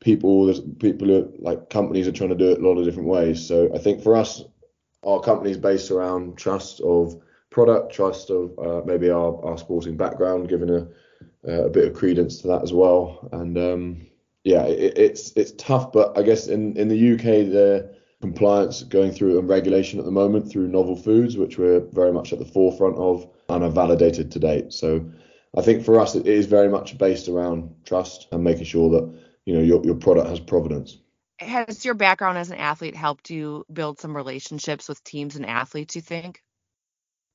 people 0.00 0.46
there's 0.46 0.60
people 0.78 1.08
who, 1.08 1.32
like 1.38 1.70
companies 1.70 2.06
are 2.06 2.12
trying 2.12 2.30
to 2.30 2.36
do 2.36 2.50
it 2.50 2.60
a 2.60 2.66
lot 2.66 2.78
of 2.78 2.84
different 2.84 3.08
ways 3.08 3.46
so 3.46 3.70
i 3.74 3.78
think 3.78 4.02
for 4.02 4.14
us 4.14 4.42
our 5.04 5.20
company 5.20 5.50
is 5.50 5.56
based 5.56 5.90
around 5.90 6.36
trust 6.36 6.80
of 6.80 7.20
product 7.50 7.92
trust 7.92 8.30
of 8.30 8.58
uh, 8.58 8.82
maybe 8.84 9.10
our, 9.10 9.44
our 9.44 9.58
sporting 9.58 9.96
background 9.96 10.48
giving 10.48 10.70
a, 10.70 10.86
a 11.50 11.68
bit 11.68 11.88
of 11.88 11.94
credence 11.94 12.40
to 12.40 12.48
that 12.48 12.62
as 12.62 12.72
well 12.72 13.28
and 13.32 13.56
um, 13.56 14.06
yeah 14.44 14.64
it, 14.64 14.98
it's 14.98 15.32
it's 15.36 15.52
tough 15.52 15.92
but 15.92 16.16
i 16.18 16.22
guess 16.22 16.48
in 16.48 16.76
in 16.76 16.88
the 16.88 17.14
uk 17.14 17.22
the 17.22 17.94
compliance 18.20 18.82
going 18.82 19.12
through 19.12 19.38
and 19.38 19.48
regulation 19.48 19.98
at 19.98 20.04
the 20.04 20.10
moment 20.10 20.50
through 20.50 20.68
novel 20.68 20.96
foods 20.96 21.36
which 21.36 21.58
we're 21.58 21.80
very 21.92 22.12
much 22.12 22.32
at 22.32 22.38
the 22.38 22.44
forefront 22.44 22.96
of 22.96 23.28
and 23.48 23.62
are 23.62 23.70
validated 23.70 24.30
to 24.30 24.38
date 24.38 24.72
so 24.72 25.04
I 25.56 25.62
think 25.62 25.84
for 25.84 25.98
us, 25.98 26.14
it 26.14 26.26
is 26.26 26.46
very 26.46 26.68
much 26.68 26.98
based 26.98 27.28
around 27.28 27.74
trust 27.84 28.28
and 28.30 28.44
making 28.44 28.64
sure 28.64 28.90
that 28.90 29.18
you 29.46 29.54
know 29.54 29.62
your 29.62 29.82
your 29.84 29.94
product 29.94 30.28
has 30.28 30.38
provenance. 30.38 30.98
Has 31.38 31.84
your 31.84 31.94
background 31.94 32.38
as 32.38 32.50
an 32.50 32.58
athlete 32.58 32.94
helped 32.94 33.30
you 33.30 33.64
build 33.72 33.98
some 33.98 34.14
relationships 34.14 34.88
with 34.88 35.02
teams 35.02 35.36
and 35.36 35.46
athletes? 35.46 35.96
You 35.96 36.02
think? 36.02 36.42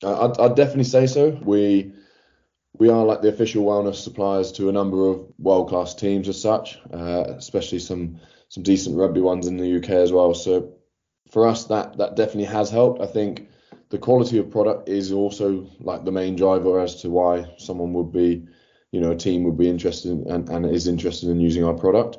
I'd, 0.03 0.39
I'd 0.39 0.55
definitely 0.55 0.85
say 0.85 1.07
so. 1.07 1.29
We 1.29 1.93
we 2.73 2.89
are 2.89 3.05
like 3.05 3.21
the 3.21 3.29
official 3.29 3.65
wellness 3.65 3.95
suppliers 3.95 4.51
to 4.53 4.69
a 4.69 4.71
number 4.71 5.07
of 5.07 5.25
world 5.37 5.69
class 5.69 5.93
teams 5.93 6.27
as 6.29 6.41
such, 6.41 6.79
uh, 6.93 7.25
especially 7.37 7.79
some 7.79 8.19
some 8.49 8.63
decent 8.63 8.97
rugby 8.97 9.21
ones 9.21 9.47
in 9.47 9.57
the 9.57 9.77
UK 9.77 9.89
as 9.91 10.11
well. 10.11 10.33
So 10.33 10.73
for 11.29 11.47
us, 11.47 11.65
that 11.65 11.97
that 11.97 12.15
definitely 12.15 12.45
has 12.45 12.69
helped. 12.69 13.01
I 13.01 13.05
think 13.05 13.49
the 13.89 13.97
quality 13.97 14.37
of 14.37 14.49
product 14.49 14.89
is 14.89 15.11
also 15.11 15.67
like 15.79 16.05
the 16.05 16.11
main 16.11 16.35
driver 16.35 16.79
as 16.79 17.01
to 17.01 17.09
why 17.09 17.53
someone 17.57 17.93
would 17.93 18.11
be, 18.11 18.45
you 18.91 19.01
know, 19.01 19.11
a 19.11 19.15
team 19.15 19.43
would 19.43 19.57
be 19.57 19.69
interested 19.69 20.11
in, 20.11 20.29
and, 20.29 20.49
and 20.49 20.65
is 20.65 20.87
interested 20.87 21.29
in 21.29 21.39
using 21.39 21.63
our 21.63 21.73
product, 21.73 22.17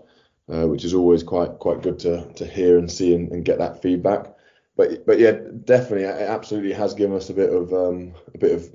uh, 0.53 0.67
which 0.67 0.85
is 0.85 0.95
always 0.95 1.23
quite 1.23 1.59
quite 1.59 1.83
good 1.83 1.99
to 2.01 2.31
to 2.35 2.47
hear 2.47 2.79
and 2.79 2.91
see 2.91 3.15
and, 3.15 3.33
and, 3.33 3.45
get 3.45 3.59
that 3.59 3.83
feedback. 3.83 4.35
But 4.77 5.07
but 5.07 5.19
yeah, 5.19 5.33
definitely, 5.65 6.05
it 6.05 6.29
absolutely 6.29 6.73
has 6.73 6.95
given 6.95 7.17
us 7.17 7.31
a 7.31 7.35
bit 7.35 7.53
of 7.53 7.73
um, 7.73 8.15
a 8.35 8.39
bit 8.39 8.53
of 8.53 8.75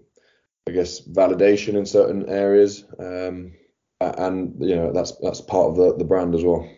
I 0.67 0.71
guess 0.71 1.01
validation 1.01 1.75
in 1.75 1.85
certain 1.85 2.29
areas, 2.29 2.83
um, 2.99 3.53
and 3.99 4.55
you 4.59 4.75
know 4.75 4.91
that's 4.91 5.13
that's 5.21 5.41
part 5.41 5.69
of 5.69 5.75
the 5.75 5.95
the 5.97 6.05
brand 6.05 6.35
as 6.35 6.43
well. 6.43 6.69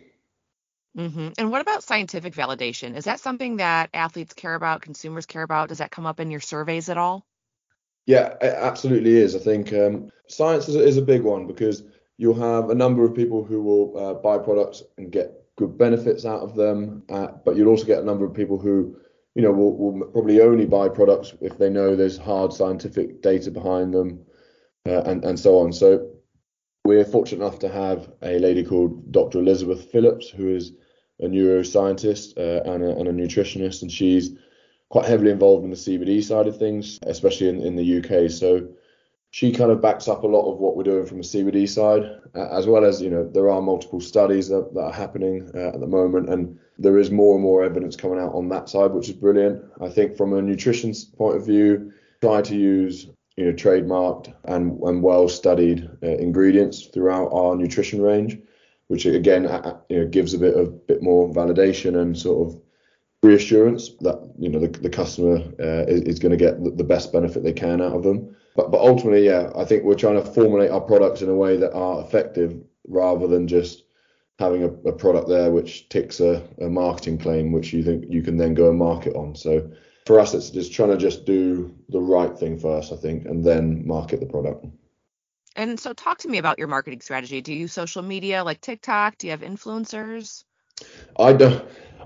Mm-hmm. 0.96 1.28
And 1.38 1.50
what 1.50 1.60
about 1.60 1.84
scientific 1.84 2.34
validation? 2.34 2.96
Is 2.96 3.04
that 3.04 3.20
something 3.20 3.58
that 3.58 3.90
athletes 3.94 4.34
care 4.34 4.54
about, 4.54 4.82
consumers 4.82 5.26
care 5.26 5.42
about? 5.42 5.68
Does 5.68 5.78
that 5.78 5.92
come 5.92 6.06
up 6.06 6.18
in 6.18 6.30
your 6.30 6.40
surveys 6.40 6.88
at 6.88 6.98
all? 6.98 7.24
Yeah, 8.06 8.34
it 8.40 8.54
absolutely 8.56 9.16
is. 9.16 9.36
I 9.36 9.38
think 9.38 9.72
um, 9.72 10.10
science 10.26 10.68
is, 10.68 10.76
is, 10.76 10.96
a 10.96 11.02
big 11.02 11.22
one 11.22 11.46
because 11.46 11.84
you'll 12.16 12.34
have 12.34 12.70
a 12.70 12.74
number 12.74 13.04
of 13.04 13.14
people 13.14 13.44
who 13.44 13.62
will 13.62 13.98
uh, 13.98 14.14
buy 14.14 14.38
products 14.38 14.82
and 14.98 15.12
get 15.12 15.44
good 15.56 15.78
benefits 15.78 16.24
out 16.24 16.40
of 16.40 16.56
them, 16.56 17.04
uh, 17.08 17.28
but 17.44 17.54
you'll 17.56 17.68
also 17.68 17.84
get 17.84 18.02
a 18.02 18.04
number 18.04 18.24
of 18.24 18.34
people 18.34 18.58
who, 18.58 18.96
you 19.34 19.42
know, 19.42 19.52
will, 19.52 19.76
will, 19.76 20.06
probably 20.08 20.40
only 20.40 20.66
buy 20.66 20.88
products 20.88 21.34
if 21.40 21.58
they 21.58 21.70
know 21.70 21.94
there's 21.94 22.18
hard 22.18 22.52
scientific 22.52 23.22
data 23.22 23.50
behind 23.50 23.94
them, 23.94 24.24
uh, 24.86 25.02
and 25.02 25.24
and 25.24 25.38
so 25.38 25.58
on. 25.58 25.72
So 25.72 26.10
we're 26.84 27.04
fortunate 27.04 27.44
enough 27.44 27.60
to 27.60 27.68
have 27.68 28.10
a 28.22 28.38
lady 28.38 28.64
called 28.64 29.12
Dr. 29.12 29.38
Elizabeth 29.38 29.90
Phillips, 29.90 30.28
who 30.28 30.54
is 30.54 30.72
a 31.20 31.26
neuroscientist 31.26 32.38
uh, 32.38 32.68
and, 32.70 32.82
a, 32.82 32.96
and, 32.96 33.08
a, 33.08 33.12
nutritionist, 33.12 33.82
and 33.82 33.92
she's 33.92 34.30
quite 34.88 35.04
heavily 35.04 35.30
involved 35.30 35.64
in 35.64 35.70
the 35.70 35.76
CBD 35.76 36.22
side 36.22 36.46
of 36.46 36.58
things, 36.58 36.98
especially 37.06 37.48
in, 37.48 37.60
in 37.60 37.76
the 37.76 37.98
UK. 37.98 38.30
So 38.30 38.68
she 39.32 39.52
kind 39.52 39.70
of 39.70 39.80
backs 39.80 40.08
up 40.08 40.24
a 40.24 40.26
lot 40.26 40.50
of 40.50 40.58
what 40.58 40.76
we're 40.76 40.82
doing 40.82 41.06
from 41.06 41.18
the 41.18 41.22
CBD 41.22 41.68
side, 41.68 42.02
uh, 42.34 42.48
as 42.56 42.66
well 42.66 42.84
as 42.84 43.00
you 43.00 43.08
know 43.08 43.24
there 43.24 43.48
are 43.48 43.62
multiple 43.62 44.00
studies 44.00 44.48
that, 44.48 44.74
that 44.74 44.80
are 44.80 44.92
happening 44.92 45.48
uh, 45.54 45.68
at 45.68 45.80
the 45.80 45.86
moment, 45.86 46.28
and 46.28 46.58
there 46.78 46.98
is 46.98 47.10
more 47.10 47.34
and 47.34 47.42
more 47.42 47.62
evidence 47.62 47.94
coming 47.94 48.18
out 48.18 48.34
on 48.34 48.48
that 48.48 48.68
side, 48.68 48.90
which 48.90 49.08
is 49.08 49.14
brilliant. 49.14 49.62
I 49.80 49.88
think 49.88 50.16
from 50.16 50.32
a 50.32 50.42
nutrition 50.42 50.92
point 51.16 51.36
of 51.36 51.46
view, 51.46 51.92
try 52.20 52.42
to 52.42 52.56
use 52.56 53.06
you 53.36 53.44
know 53.44 53.52
trademarked 53.52 54.34
and, 54.44 54.80
and 54.82 55.02
well 55.02 55.28
studied 55.28 55.88
uh, 56.02 56.08
ingredients 56.08 56.86
throughout 56.86 57.30
our 57.32 57.54
nutrition 57.54 58.02
range, 58.02 58.36
which 58.88 59.06
again 59.06 59.44
you 59.88 60.00
know 60.00 60.06
gives 60.08 60.34
a 60.34 60.38
bit 60.38 60.56
of 60.56 60.86
bit 60.88 61.02
more 61.02 61.32
validation 61.32 62.00
and 62.00 62.18
sort 62.18 62.48
of 62.48 62.60
reassurance 63.22 63.90
that 64.00 64.18
you 64.40 64.48
know 64.48 64.58
the, 64.58 64.68
the 64.80 64.90
customer 64.90 65.36
uh, 65.60 65.84
is, 65.86 66.02
is 66.02 66.18
going 66.18 66.36
to 66.36 66.36
get 66.36 66.76
the 66.76 66.84
best 66.84 67.12
benefit 67.12 67.44
they 67.44 67.52
can 67.52 67.80
out 67.80 67.92
of 67.92 68.02
them. 68.02 68.34
But 68.56 68.70
but 68.70 68.80
ultimately, 68.80 69.26
yeah, 69.26 69.50
I 69.56 69.64
think 69.64 69.84
we're 69.84 69.94
trying 69.94 70.22
to 70.22 70.32
formulate 70.32 70.70
our 70.70 70.80
products 70.80 71.22
in 71.22 71.28
a 71.28 71.34
way 71.34 71.56
that 71.56 71.72
are 71.72 72.00
effective 72.00 72.60
rather 72.88 73.26
than 73.26 73.46
just 73.46 73.84
having 74.38 74.64
a, 74.64 74.88
a 74.88 74.92
product 74.92 75.28
there 75.28 75.50
which 75.50 75.88
ticks 75.90 76.18
a, 76.20 76.42
a 76.60 76.68
marketing 76.68 77.18
claim 77.18 77.52
which 77.52 77.72
you 77.72 77.82
think 77.82 78.04
you 78.08 78.22
can 78.22 78.36
then 78.36 78.54
go 78.54 78.70
and 78.70 78.78
market 78.78 79.14
on. 79.14 79.34
So 79.34 79.70
for 80.06 80.18
us, 80.18 80.34
it's 80.34 80.50
just 80.50 80.72
trying 80.72 80.90
to 80.90 80.96
just 80.96 81.24
do 81.26 81.74
the 81.90 82.00
right 82.00 82.36
thing 82.36 82.58
first, 82.58 82.92
I 82.92 82.96
think, 82.96 83.26
and 83.26 83.44
then 83.44 83.86
market 83.86 84.20
the 84.20 84.26
product. 84.26 84.66
And 85.56 85.78
so, 85.78 85.92
talk 85.92 86.18
to 86.18 86.28
me 86.28 86.38
about 86.38 86.58
your 86.58 86.68
marketing 86.68 87.00
strategy. 87.00 87.40
Do 87.40 87.52
you 87.52 87.60
use 87.60 87.72
social 87.72 88.02
media 88.02 88.42
like 88.42 88.60
TikTok? 88.60 89.18
Do 89.18 89.26
you 89.26 89.32
have 89.32 89.40
influencers? 89.40 90.44
I 91.18 91.32
don't. 91.32 91.64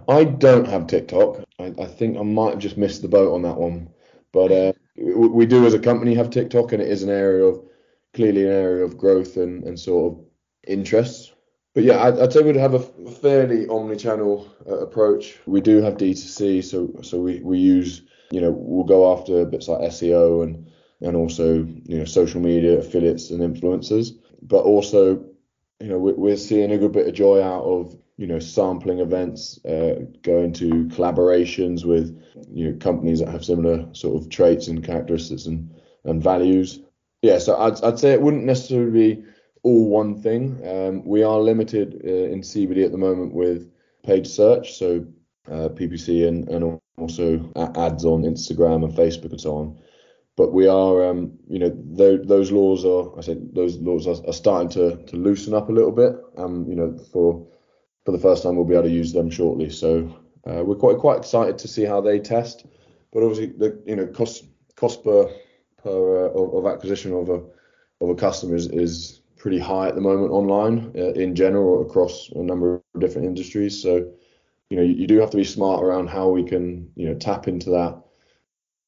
I 0.08 0.24
don't 0.24 0.66
have 0.66 0.86
TikTok. 0.86 1.44
I, 1.58 1.72
I 1.78 1.86
think 1.86 2.18
I 2.18 2.22
might 2.22 2.50
have 2.50 2.58
just 2.58 2.76
missed 2.76 3.02
the 3.02 3.08
boat 3.08 3.32
on 3.32 3.42
that 3.42 3.56
one. 3.56 3.88
But 4.32 4.52
uh, 4.52 4.72
we, 4.96 5.46
do, 5.46 5.66
as 5.66 5.74
a 5.74 5.78
company, 5.78 6.14
have 6.14 6.30
TikTok, 6.30 6.72
and 6.72 6.82
it 6.82 6.88
is 6.88 7.02
an 7.02 7.10
area 7.10 7.44
of 7.44 7.60
clearly 8.12 8.44
an 8.44 8.52
area 8.52 8.84
of 8.84 8.96
growth 8.96 9.36
and, 9.36 9.64
and 9.64 9.78
sort 9.78 10.12
of 10.12 10.24
interest 10.66 11.34
but 11.74 11.82
yeah, 11.82 12.04
I'd, 12.04 12.18
I'd, 12.20 12.32
say 12.32 12.42
we'd 12.42 12.54
have 12.54 12.74
a 12.74 12.78
fairly 12.78 13.66
omni-channel 13.66 14.48
uh, 14.66 14.78
approach. 14.78 15.36
We 15.44 15.60
do 15.60 15.82
have 15.82 15.94
D2C, 15.94 16.62
so 16.62 17.02
so 17.02 17.18
we, 17.18 17.40
we 17.40 17.58
use 17.58 18.02
you 18.30 18.40
know 18.40 18.52
we'll 18.52 18.84
go 18.84 19.12
after 19.12 19.44
bits 19.44 19.68
like 19.68 19.80
SEO 19.90 20.44
and 20.44 20.70
and 21.00 21.16
also 21.16 21.66
you 21.84 21.98
know 21.98 22.04
social 22.04 22.40
media 22.40 22.78
affiliates 22.78 23.30
and 23.30 23.40
influencers, 23.40 24.12
but 24.42 24.62
also 24.62 25.24
you 25.80 25.88
know 25.88 25.98
we're, 25.98 26.14
we're 26.14 26.36
seeing 26.36 26.70
a 26.70 26.78
good 26.78 26.92
bit 26.92 27.08
of 27.08 27.14
joy 27.14 27.42
out 27.42 27.64
of 27.64 27.96
you 28.16 28.26
know 28.26 28.38
sampling 28.38 29.00
events, 29.00 29.64
uh, 29.64 30.04
going 30.22 30.52
to 30.54 30.86
collaborations 30.86 31.84
with 31.84 32.20
you 32.50 32.70
know 32.70 32.78
companies 32.78 33.20
that 33.20 33.28
have 33.28 33.44
similar 33.44 33.86
sort 33.92 34.20
of 34.20 34.28
traits 34.30 34.68
and 34.68 34.84
characteristics 34.84 35.46
and 35.46 35.70
and 36.04 36.22
values. 36.22 36.80
Yeah, 37.22 37.38
so 37.38 37.56
I'd 37.56 37.82
I'd 37.82 37.98
say 37.98 38.12
it 38.12 38.22
wouldn't 38.22 38.44
necessarily 38.44 39.14
be 39.14 39.24
all 39.62 39.88
one 39.88 40.20
thing. 40.20 40.60
Um, 40.66 41.04
we 41.04 41.22
are 41.22 41.40
limited 41.40 42.02
uh, 42.04 42.08
in 42.08 42.42
CBD 42.42 42.84
at 42.84 42.92
the 42.92 42.98
moment 42.98 43.34
with 43.34 43.70
paid 44.04 44.26
search, 44.26 44.74
so 44.74 45.06
uh, 45.50 45.68
PPC 45.70 46.28
and, 46.28 46.48
and 46.48 46.80
also 46.98 47.50
ads 47.56 48.04
on 48.04 48.22
Instagram 48.22 48.84
and 48.84 48.92
Facebook 48.94 49.30
and 49.30 49.40
so 49.40 49.56
on. 49.56 49.78
But 50.36 50.52
we 50.52 50.66
are, 50.66 51.04
um, 51.04 51.38
you 51.48 51.58
know, 51.60 51.70
th- 51.96 52.26
those 52.26 52.50
laws 52.50 52.84
are, 52.84 53.16
I 53.16 53.22
said, 53.22 53.54
those 53.54 53.76
laws 53.78 54.06
are, 54.06 54.16
are, 54.28 54.32
starting 54.32 54.68
to, 54.70 54.96
to 55.04 55.16
loosen 55.16 55.54
up 55.54 55.68
a 55.68 55.72
little 55.72 55.92
bit. 55.92 56.16
Um, 56.36 56.66
you 56.68 56.74
know, 56.74 56.98
for 57.12 57.46
for 58.04 58.12
the 58.12 58.18
first 58.18 58.42
time, 58.42 58.56
we'll 58.56 58.64
be 58.64 58.74
able 58.74 58.84
to 58.84 58.90
use 58.90 59.12
them 59.12 59.30
shortly. 59.30 59.70
So 59.70 60.14
uh, 60.46 60.62
we're 60.64 60.74
quite 60.76 60.98
quite 60.98 61.18
excited 61.18 61.58
to 61.58 61.68
see 61.68 61.84
how 61.84 62.00
they 62.00 62.18
test. 62.18 62.66
But 63.12 63.22
obviously, 63.22 63.46
the 63.46 63.80
you 63.86 63.96
know 63.96 64.06
cost 64.06 64.44
cost 64.76 65.04
per 65.04 65.30
per 65.82 66.26
uh, 66.26 66.30
of, 66.30 66.54
of 66.54 66.72
acquisition 66.72 67.12
of 67.12 67.28
a 67.28 67.42
of 68.00 68.10
a 68.10 68.14
customer 68.14 68.56
is, 68.56 68.66
is 68.66 69.20
pretty 69.36 69.58
high 69.58 69.88
at 69.88 69.94
the 69.94 70.00
moment 70.00 70.32
online 70.32 70.92
uh, 70.96 71.12
in 71.12 71.34
general 71.34 71.82
across 71.82 72.30
a 72.30 72.42
number 72.42 72.82
of 72.94 73.00
different 73.00 73.26
industries. 73.26 73.80
So, 73.80 74.10
you 74.70 74.76
know, 74.76 74.82
you, 74.82 74.94
you, 74.94 75.06
do 75.06 75.20
have 75.20 75.30
to 75.30 75.36
be 75.36 75.44
smart 75.44 75.82
around 75.82 76.08
how 76.08 76.28
we 76.30 76.44
can, 76.44 76.90
you 76.96 77.06
know, 77.06 77.14
tap 77.14 77.46
into 77.46 77.70
that 77.70 78.00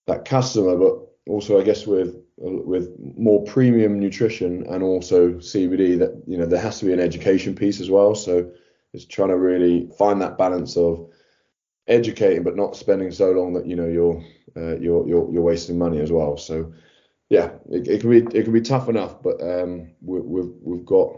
that 0.06 0.24
customer, 0.24 0.76
but 0.76 0.98
also 1.28 1.60
I 1.60 1.64
guess 1.64 1.86
with 1.86 2.16
with 2.38 2.94
more 3.16 3.44
premium 3.44 3.98
nutrition 3.98 4.66
and 4.66 4.82
also 4.82 5.32
CBD, 5.34 5.98
that 5.98 6.22
you 6.26 6.36
know 6.36 6.46
there 6.46 6.60
has 6.60 6.78
to 6.80 6.84
be 6.84 6.92
an 6.92 7.00
education 7.00 7.54
piece 7.54 7.80
as 7.80 7.90
well. 7.90 8.14
So 8.14 8.50
it's 8.96 9.04
trying 9.04 9.28
to 9.28 9.36
really 9.36 9.88
find 9.98 10.20
that 10.22 10.38
balance 10.38 10.76
of 10.76 11.10
educating 11.86 12.42
but 12.42 12.56
not 12.56 12.74
spending 12.74 13.12
so 13.12 13.30
long 13.30 13.52
that 13.52 13.66
you 13.66 13.76
know 13.76 13.86
you're 13.86 14.24
uh, 14.56 14.76
you're, 14.78 15.06
you're 15.06 15.32
you're 15.32 15.42
wasting 15.42 15.78
money 15.78 16.00
as 16.00 16.10
well. 16.10 16.36
So 16.36 16.72
yeah, 17.28 17.50
it, 17.70 17.86
it, 17.88 18.00
can 18.00 18.10
be 18.10 18.38
it 18.38 18.44
can 18.44 18.52
be 18.52 18.60
tough 18.60 18.88
enough, 18.88 19.22
but 19.22 19.40
um, 19.42 19.92
we, 20.00 20.20
we've 20.20 20.52
we've 20.62 20.84
got 20.84 21.16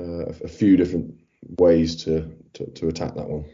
uh, 0.00 0.26
a 0.44 0.48
few 0.48 0.76
different 0.76 1.14
ways 1.58 2.04
to, 2.04 2.32
to 2.54 2.66
to 2.66 2.88
attack 2.88 3.14
that 3.14 3.28
one. 3.28 3.44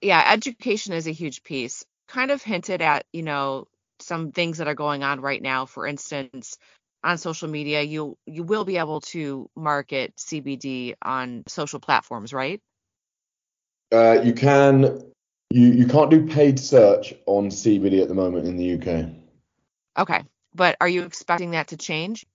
Yeah, 0.00 0.22
education 0.32 0.92
is 0.92 1.06
a 1.06 1.12
huge 1.12 1.42
piece. 1.42 1.84
Kind 2.08 2.30
of 2.30 2.42
hinted 2.42 2.82
at, 2.82 3.06
you 3.12 3.22
know, 3.22 3.66
some 3.98 4.30
things 4.30 4.58
that 4.58 4.68
are 4.68 4.74
going 4.74 5.02
on 5.02 5.20
right 5.20 5.42
now. 5.42 5.66
For 5.66 5.86
instance, 5.86 6.58
on 7.02 7.18
social 7.18 7.48
media, 7.48 7.82
you 7.82 8.16
you 8.26 8.42
will 8.42 8.64
be 8.64 8.76
able 8.76 9.00
to 9.00 9.48
market 9.56 10.14
CBD 10.16 10.94
on 11.00 11.44
social 11.46 11.80
platforms, 11.80 12.32
right? 12.32 12.60
Uh, 13.92 14.20
you 14.22 14.32
can. 14.32 15.02
You 15.50 15.68
you 15.68 15.86
can't 15.86 16.10
do 16.10 16.26
paid 16.26 16.58
search 16.58 17.14
on 17.26 17.50
CBD 17.50 18.02
at 18.02 18.08
the 18.08 18.14
moment 18.14 18.46
in 18.46 18.56
the 18.56 18.74
UK. 18.74 19.10
Okay. 19.98 20.24
But 20.54 20.76
are 20.80 20.88
you 20.88 21.02
expecting 21.02 21.52
that 21.52 21.68
to 21.68 21.76
change? 21.76 22.26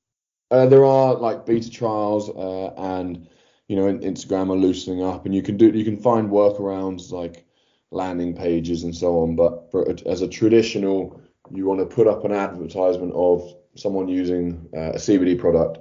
Uh, 0.50 0.67
there 0.67 0.86
are 0.86 1.15
like 1.15 1.46
beta 1.46 1.70
trials, 1.70 2.29
uh, 2.29 2.74
and 2.77 3.27
you 3.67 3.75
know, 3.75 3.84
Instagram 3.84 4.50
are 4.50 4.55
loosening 4.55 5.03
up, 5.03 5.25
and 5.25 5.34
you 5.34 5.41
can 5.41 5.58
do 5.58 5.70
you 5.70 5.84
can 5.84 5.98
find 5.98 6.29
workarounds 6.29 7.12
like 7.12 7.46
landing 7.91 8.36
pages 8.36 8.84
and 8.84 8.96
so 8.96 9.20
on. 9.20 9.36
But 9.36 9.72
for, 9.72 9.88
as 10.05 10.22
a 10.22 10.27
traditional, 10.27 11.22
you 11.53 11.65
want 11.65 11.79
to 11.79 11.86
put 11.86 12.08
up 12.08 12.24
an 12.25 12.31
advertisement 12.31 13.13
of 13.13 13.55
someone 13.75 14.08
using 14.08 14.70
uh, 14.75 14.91
a 14.91 14.98
CBD 14.98 15.39
product, 15.39 15.79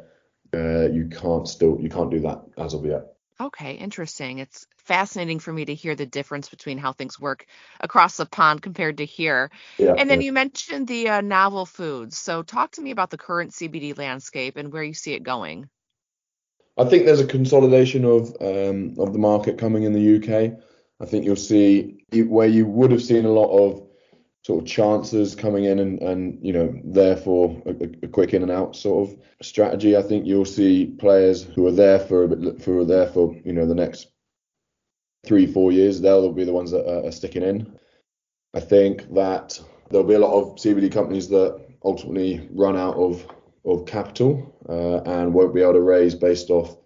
uh, 0.55 0.89
you 0.89 1.09
can't 1.09 1.49
still 1.49 1.79
you 1.81 1.89
can't 1.89 2.11
do 2.11 2.21
that 2.21 2.43
as 2.59 2.75
of 2.75 2.85
yet. 2.85 3.15
Okay, 3.40 3.73
interesting. 3.73 4.38
It's 4.38 4.66
fascinating 4.76 5.38
for 5.38 5.50
me 5.50 5.64
to 5.64 5.75
hear 5.75 5.94
the 5.94 6.04
difference 6.04 6.50
between 6.50 6.76
how 6.76 6.92
things 6.92 7.18
work 7.18 7.47
across 7.80 8.18
the 8.18 8.26
pond 8.26 8.61
compared 8.61 8.99
to 8.99 9.06
here. 9.06 9.50
Yeah, 9.78 9.94
and 9.94 10.11
then 10.11 10.20
yeah. 10.20 10.26
you 10.26 10.32
mentioned 10.32 10.87
the 10.87 11.09
uh, 11.09 11.20
novel 11.23 11.64
foods. 11.64 12.18
So 12.18 12.42
talk 12.42 12.73
to 12.73 12.82
me 12.82 12.90
about 12.90 13.09
the 13.09 13.16
current 13.16 13.52
CBD 13.52 13.97
landscape 13.97 14.56
and 14.56 14.70
where 14.70 14.82
you 14.82 14.92
see 14.92 15.14
it 15.14 15.23
going. 15.23 15.70
I 16.76 16.85
think 16.85 17.06
there's 17.06 17.20
a 17.20 17.26
consolidation 17.26 18.04
of 18.04 18.37
um, 18.40 18.94
of 18.99 19.14
the 19.14 19.18
market 19.18 19.59
coming 19.59 19.85
in 19.85 19.92
the 19.94 20.16
UK. 20.16 20.61
I 21.00 21.06
think 21.06 21.25
you'll 21.25 21.37
see 21.37 22.04
where 22.12 22.47
you 22.47 22.66
would 22.66 22.90
have 22.90 23.02
seen 23.02 23.25
a 23.25 23.32
lot 23.32 23.50
of 23.50 23.89
sort 24.42 24.62
of 24.62 24.68
chances 24.68 25.35
coming 25.35 25.64
in 25.64 25.78
and, 25.78 26.00
and 26.00 26.38
you 26.42 26.52
know 26.52 26.75
therefore 26.85 27.62
a, 27.66 27.70
a, 28.02 28.09
quick 28.09 28.32
in 28.32 28.42
and 28.42 28.50
out 28.50 28.75
sort 28.75 29.09
of 29.09 29.18
strategy. 29.42 29.97
I 29.97 30.02
think 30.02 30.26
you'll 30.26 30.44
see 30.44 30.94
players 30.99 31.42
who 31.42 31.66
are 31.66 31.73
there 31.73 32.00
for 32.00 32.25
a 32.25 32.28
who 32.28 32.78
are 32.78 32.85
there 32.85 33.06
for 33.06 33.35
you 33.44 33.52
know 33.52 33.66
the 33.66 33.75
next 33.75 34.09
three 35.26 35.47
four 35.47 35.73
years. 35.73 36.00
They'll 36.00 36.32
be 36.32 36.44
the 36.44 36.52
ones 36.52 36.70
that 36.70 36.88
are, 36.88 37.06
are 37.06 37.12
sticking 37.12 37.42
in. 37.42 37.78
I 38.54 38.61
think 38.61 39.12
that 39.14 39.61
there'll 39.90 40.06
be 40.06 40.14
a 40.14 40.18
lot 40.18 40.35
of 40.35 40.56
CBD 40.56 40.90
companies 40.90 41.28
that 41.28 41.61
ultimately 41.85 42.49
run 42.52 42.76
out 42.76 42.97
of 42.97 43.26
of 43.66 43.85
capital 43.87 44.56
uh, 44.68 45.02
and 45.02 45.35
won't 45.35 45.54
be 45.54 45.61
able 45.61 45.75
to 45.75 45.82
raise 45.82 46.14
based 46.14 46.49
off 46.49 46.78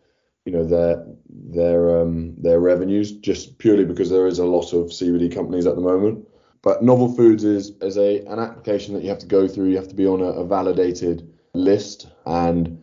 you 0.44 0.52
know 0.52 0.64
their 0.64 1.06
their 1.28 2.00
um, 2.00 2.34
their 2.38 2.58
revenues 2.58 3.12
just 3.12 3.58
purely 3.58 3.84
because 3.84 4.10
there 4.10 4.26
is 4.26 4.40
a 4.40 4.44
lot 4.44 4.72
of 4.72 4.88
CBD 4.88 5.32
companies 5.32 5.66
at 5.66 5.76
the 5.76 5.80
moment. 5.80 6.26
But 6.64 6.82
novel 6.82 7.12
foods 7.14 7.44
is 7.44 7.72
is 7.82 7.98
a 7.98 8.24
an 8.24 8.38
application 8.38 8.94
that 8.94 9.02
you 9.02 9.10
have 9.10 9.18
to 9.18 9.26
go 9.26 9.46
through. 9.46 9.68
You 9.68 9.76
have 9.76 9.88
to 9.88 9.94
be 9.94 10.06
on 10.06 10.22
a, 10.22 10.30
a 10.42 10.46
validated 10.46 11.30
list, 11.52 12.08
and 12.24 12.82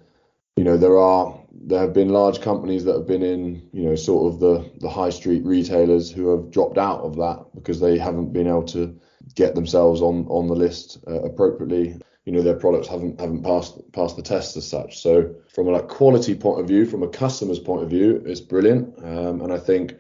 you 0.56 0.64
know 0.64 0.78
there 0.78 1.00
are 1.00 1.36
there 1.52 1.80
have 1.80 1.92
been 1.92 2.10
large 2.10 2.42
companies 2.42 2.86
that 2.86 2.94
have 2.94 3.08
been 3.08 3.24
in 3.24 3.68
you 3.74 3.84
know 3.84 3.96
sort 3.96 4.32
of 4.32 4.40
the 4.40 4.72
the 4.80 4.90
high 4.90 5.10
street 5.10 5.44
retailers 5.44 6.12
who 6.12 6.30
have 6.30 6.52
dropped 6.52 6.78
out 6.78 7.02
of 7.02 7.16
that 7.16 7.44
because 7.56 7.80
they 7.80 7.98
haven't 7.98 8.32
been 8.32 8.48
able 8.48 8.64
to 8.66 8.96
get 9.34 9.56
themselves 9.56 10.00
on 10.00 10.28
on 10.28 10.48
the 10.48 10.56
list 10.56 11.00
uh, 11.08 11.24
appropriately. 11.24 11.98
You 12.26 12.34
know 12.34 12.44
their 12.44 12.60
products 12.60 12.88
haven't 12.88 13.20
haven't 13.20 13.42
passed 13.42 13.80
passed 13.94 14.16
the 14.16 14.22
test 14.22 14.56
as 14.58 14.70
such. 14.70 15.02
So 15.02 15.34
from 15.56 15.68
a 15.68 15.72
like 15.72 15.88
quality 15.88 16.36
point 16.36 16.60
of 16.62 16.68
view 16.68 16.86
from 16.86 17.02
a 17.02 17.08
customer's 17.08 17.58
point 17.58 17.82
of 17.82 17.90
view 17.90 18.22
it's 18.28 18.42
brilliant. 18.42 18.96
Um, 19.04 19.42
and 19.42 19.52
i 19.52 19.58
think 19.58 19.96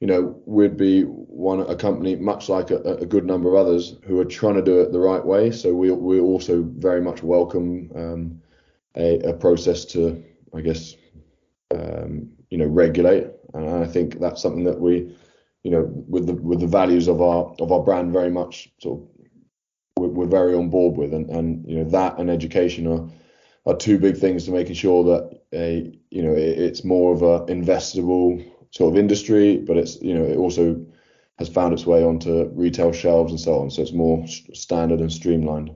you 0.00 0.06
know, 0.06 0.40
we'd 0.46 0.78
be 0.78 1.02
one 1.02 1.60
a 1.60 1.76
company 1.76 2.16
much 2.16 2.48
like 2.48 2.70
a, 2.70 2.78
a, 2.78 3.06
good 3.06 3.26
number 3.26 3.50
of 3.50 3.54
others 3.54 3.96
who 4.06 4.18
are 4.18 4.24
trying 4.24 4.54
to 4.54 4.62
do 4.62 4.80
it 4.80 4.92
the 4.92 4.98
right 4.98 5.24
way. 5.24 5.50
So 5.50 5.74
we 5.74 5.90
we 5.90 6.20
also 6.20 6.62
very 6.62 7.02
much 7.02 7.22
welcome 7.22 7.90
um, 7.94 8.42
a, 8.96 9.18
a, 9.18 9.34
process 9.34 9.84
to, 9.86 10.24
I 10.54 10.62
guess, 10.62 10.96
um, 11.74 12.30
you 12.48 12.56
know, 12.56 12.66
regulate. 12.66 13.26
And 13.52 13.68
I 13.68 13.86
think 13.86 14.18
that's 14.20 14.40
something 14.40 14.64
that 14.64 14.80
we, 14.80 15.14
you 15.64 15.70
know, 15.70 15.90
with 16.08 16.26
the 16.26 16.34
with 16.34 16.60
the 16.60 16.66
values 16.66 17.06
of 17.06 17.20
our 17.20 17.54
of 17.60 17.70
our 17.70 17.82
brand 17.82 18.10
very 18.10 18.30
much 18.30 18.72
sort 18.78 19.00
of 19.00 19.08
we're, 19.98 20.08
we're 20.08 20.26
very 20.26 20.54
on 20.54 20.70
board 20.70 20.96
with, 20.96 21.12
and 21.12 21.28
and 21.28 21.68
you 21.68 21.76
know 21.76 21.90
that 21.90 22.18
and 22.18 22.30
education 22.30 22.86
are 22.86 23.06
are 23.66 23.76
two 23.76 23.98
big 23.98 24.16
things 24.16 24.46
to 24.46 24.50
making 24.50 24.74
sure 24.74 25.04
that 25.04 25.40
a 25.52 25.92
you 26.10 26.22
know 26.22 26.32
it, 26.32 26.58
it's 26.58 26.84
more 26.84 27.12
of 27.12 27.20
a 27.20 27.44
investable 27.52 28.49
sort 28.70 28.92
of 28.92 28.98
industry, 28.98 29.56
but 29.56 29.76
it's 29.76 30.00
you 30.00 30.14
know 30.14 30.24
it 30.24 30.36
also 30.36 30.84
has 31.38 31.48
found 31.48 31.72
its 31.72 31.86
way 31.86 32.04
onto 32.04 32.50
retail 32.52 32.92
shelves 32.92 33.32
and 33.32 33.40
so 33.40 33.60
on. 33.60 33.70
So 33.70 33.82
it's 33.82 33.92
more 33.92 34.26
standard 34.52 35.00
and 35.00 35.12
streamlined. 35.12 35.70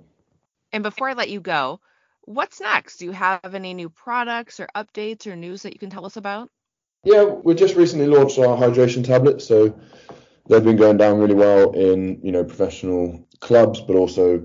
And 0.73 0.83
before 0.83 1.09
I 1.09 1.15
let 1.15 1.31
you 1.31 1.41
go, 1.41 1.81
what's 2.23 2.61
next? 2.61 2.99
Do 2.99 3.07
you 3.07 3.13
have 3.13 3.55
any 3.55 3.75
new 3.75 3.89
products 3.89 4.61
or 4.61 4.69
updates 4.75 5.27
or 5.27 5.37
news 5.37 5.63
that 5.63 5.73
you 5.73 5.79
can 5.79 5.91
tell 5.91 6.05
us 6.05 6.17
about? 6.17 6.51
Yeah, 7.05 7.25
we 7.25 7.55
just 7.55 7.77
recently 7.77 8.07
launched 8.07 8.39
our 8.39 8.57
hydration 8.57 9.05
tablets, 9.05 9.47
so 9.47 9.79
they've 10.49 10.65
been 10.65 10.77
going 10.77 10.97
down 10.97 11.19
really 11.19 11.35
well 11.35 11.73
in 11.73 12.21
you 12.23 12.33
know 12.33 12.45
professional 12.45 13.27
clubs, 13.41 13.81
but 13.81 13.97
also 13.97 14.43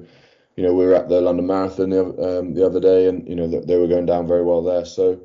you 0.56 0.64
know 0.64 0.74
we 0.74 0.86
were 0.86 0.96
at 0.96 1.10
the 1.10 1.22
London 1.22 1.48
Marathon 1.48 1.90
the, 1.90 2.40
um, 2.40 2.54
the 2.54 2.66
other 2.66 2.80
day, 2.80 3.08
and 3.08 3.28
you 3.28 3.36
know 3.36 3.48
they 3.48 3.78
were 3.78 3.88
going 3.88 4.06
down 4.06 4.28
very 4.28 4.44
well 4.44 4.62
there. 4.62 4.86
So 4.86 5.22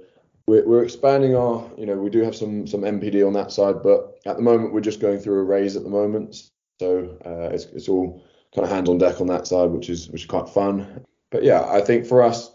we're, 0.47 0.67
we're 0.67 0.85
expanding 0.85 1.35
our, 1.35 1.71
you 1.77 1.87
know, 1.87 1.97
we 1.97 2.11
do 2.11 2.23
have 2.23 2.37
some 2.37 2.67
some 2.67 2.83
NPD 2.83 3.27
on 3.27 3.33
that 3.35 3.53
side, 3.53 3.83
but 3.83 4.19
at 4.27 4.37
the 4.37 4.43
moment 4.43 4.73
we're 4.73 4.81
just 4.81 5.01
going 5.01 5.19
through 5.19 5.41
a 5.41 5.45
raise 5.45 5.77
at 5.77 5.83
the 5.83 5.91
moment, 5.91 6.51
so 6.81 7.17
uh, 7.25 7.55
it's 7.55 7.65
it's 7.67 7.89
all 7.89 8.23
kind 8.55 8.65
of 8.65 8.71
hands 8.71 8.89
on 8.89 8.99
deck 8.99 9.21
on 9.21 9.27
that 9.29 9.47
side, 9.47 9.71
which 9.71 9.89
is 9.89 10.09
which 10.09 10.23
is 10.23 10.29
quite 10.29 10.49
fun. 10.49 11.05
But 11.31 11.43
yeah, 11.43 11.65
I 11.69 11.81
think 11.81 12.07
for 12.07 12.23
us, 12.23 12.53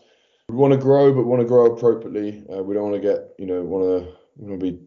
we 0.47 0.55
want 0.55 0.73
to 0.73 0.79
grow, 0.79 1.13
but 1.13 1.25
want 1.25 1.41
to 1.41 1.47
grow 1.47 1.65
appropriately. 1.65 2.43
Uh, 2.51 2.63
we 2.63 2.73
don't 2.73 2.91
want 2.91 3.01
to 3.01 3.07
get, 3.07 3.33
you 3.37 3.45
know, 3.45 3.61
want 3.61 4.03
to 4.05 4.11
want 4.37 4.59
to 4.59 4.71
be, 4.71 4.79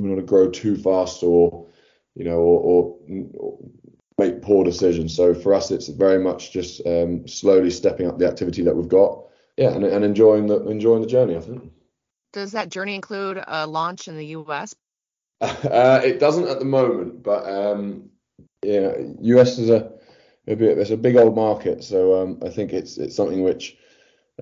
we 0.00 0.08
want 0.08 0.20
to 0.20 0.26
grow 0.26 0.50
too 0.50 0.76
fast 0.76 1.22
or, 1.22 1.66
you 2.14 2.24
know, 2.24 2.38
or, 2.38 2.60
or, 2.60 2.98
or 3.34 3.58
make 4.18 4.42
poor 4.42 4.64
decisions. 4.64 5.16
So 5.16 5.32
for 5.32 5.54
us, 5.54 5.70
it's 5.70 5.88
very 5.88 6.18
much 6.18 6.52
just 6.52 6.84
um, 6.86 7.26
slowly 7.26 7.70
stepping 7.70 8.06
up 8.06 8.18
the 8.18 8.26
activity 8.26 8.62
that 8.62 8.76
we've 8.76 8.88
got, 8.88 9.24
yeah, 9.56 9.70
and, 9.70 9.84
and 9.84 10.04
enjoying 10.04 10.46
the 10.46 10.66
enjoying 10.66 11.00
the 11.00 11.08
journey. 11.08 11.36
I 11.36 11.40
think. 11.40 11.72
Does 12.32 12.52
that 12.52 12.68
journey 12.68 12.94
include 12.94 13.42
a 13.46 13.66
launch 13.66 14.08
in 14.08 14.16
the 14.16 14.26
US? 14.26 14.74
Uh, 15.40 16.00
it 16.04 16.18
doesn't 16.18 16.48
at 16.48 16.58
the 16.58 16.64
moment, 16.64 17.22
but 17.22 17.48
um, 17.48 18.10
yeah, 18.64 18.92
US 19.20 19.58
is 19.58 19.70
a, 19.70 19.92
a 20.48 20.56
bit, 20.56 20.78
it's 20.78 20.90
a 20.90 20.96
big 20.96 21.16
old 21.16 21.36
market, 21.36 21.84
so 21.84 22.20
um, 22.20 22.40
I 22.44 22.48
think 22.48 22.72
it's 22.72 22.98
it's 22.98 23.14
something 23.14 23.44
which 23.44 23.76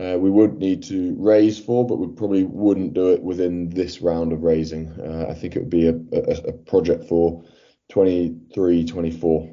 uh, 0.01 0.17
we 0.19 0.31
would 0.31 0.59
need 0.59 0.83
to 0.85 1.15
raise 1.19 1.59
for, 1.59 1.87
but 1.87 1.97
we 1.97 2.07
probably 2.07 2.45
wouldn't 2.45 2.95
do 2.95 3.13
it 3.13 3.23
within 3.23 3.71
this 3.71 4.01
round 4.01 4.33
of 4.33 4.43
raising. 4.43 4.89
Uh, 5.01 5.27
I 5.29 5.35
think 5.35 5.57
it 5.57 5.61
would 5.61 5.71
be 5.71 5.89
a, 5.89 5.95
a, 6.13 6.49
a 6.49 6.53
project 6.53 7.05
for 7.05 7.45
23, 7.91 8.85
24. 8.85 9.51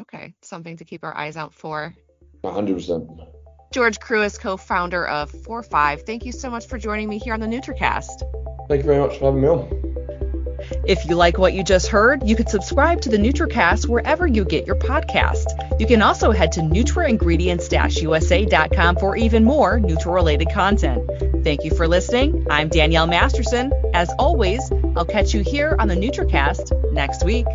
Okay, 0.00 0.34
something 0.42 0.76
to 0.76 0.84
keep 0.84 1.04
our 1.04 1.16
eyes 1.16 1.36
out 1.36 1.54
for. 1.54 1.94
100%. 2.44 3.35
George 3.70 3.98
Kruis, 3.98 4.38
co-founder 4.38 5.06
of 5.06 5.30
Four 5.30 5.62
Five. 5.62 6.02
Thank 6.02 6.24
you 6.24 6.32
so 6.32 6.50
much 6.50 6.66
for 6.66 6.78
joining 6.78 7.08
me 7.08 7.18
here 7.18 7.34
on 7.34 7.40
the 7.40 7.46
NutraCast. 7.46 8.22
Thank 8.68 8.82
you 8.82 8.86
very 8.86 8.98
much 8.98 9.18
for 9.18 9.26
having 9.26 9.42
me 9.42 9.48
on. 9.48 9.82
If 10.86 11.04
you 11.06 11.16
like 11.16 11.38
what 11.38 11.52
you 11.52 11.62
just 11.62 11.88
heard, 11.88 12.26
you 12.28 12.34
can 12.34 12.46
subscribe 12.46 13.02
to 13.02 13.08
the 13.08 13.18
NutraCast 13.18 13.88
wherever 13.88 14.26
you 14.26 14.44
get 14.44 14.66
your 14.66 14.76
podcast. 14.76 15.44
You 15.78 15.86
can 15.86 16.02
also 16.02 16.32
head 16.32 16.52
to 16.52 16.60
nutraingredients-usa.com 16.60 18.96
for 18.96 19.16
even 19.16 19.44
more 19.44 19.78
Nutra-related 19.78 20.50
content. 20.52 21.44
Thank 21.44 21.64
you 21.64 21.74
for 21.74 21.86
listening. 21.86 22.46
I'm 22.50 22.68
Danielle 22.68 23.06
Masterson. 23.06 23.72
As 23.94 24.10
always, 24.18 24.60
I'll 24.96 25.04
catch 25.04 25.34
you 25.34 25.42
here 25.42 25.76
on 25.78 25.88
the 25.88 25.94
NutraCast 25.94 26.92
next 26.92 27.24
week. 27.24 27.46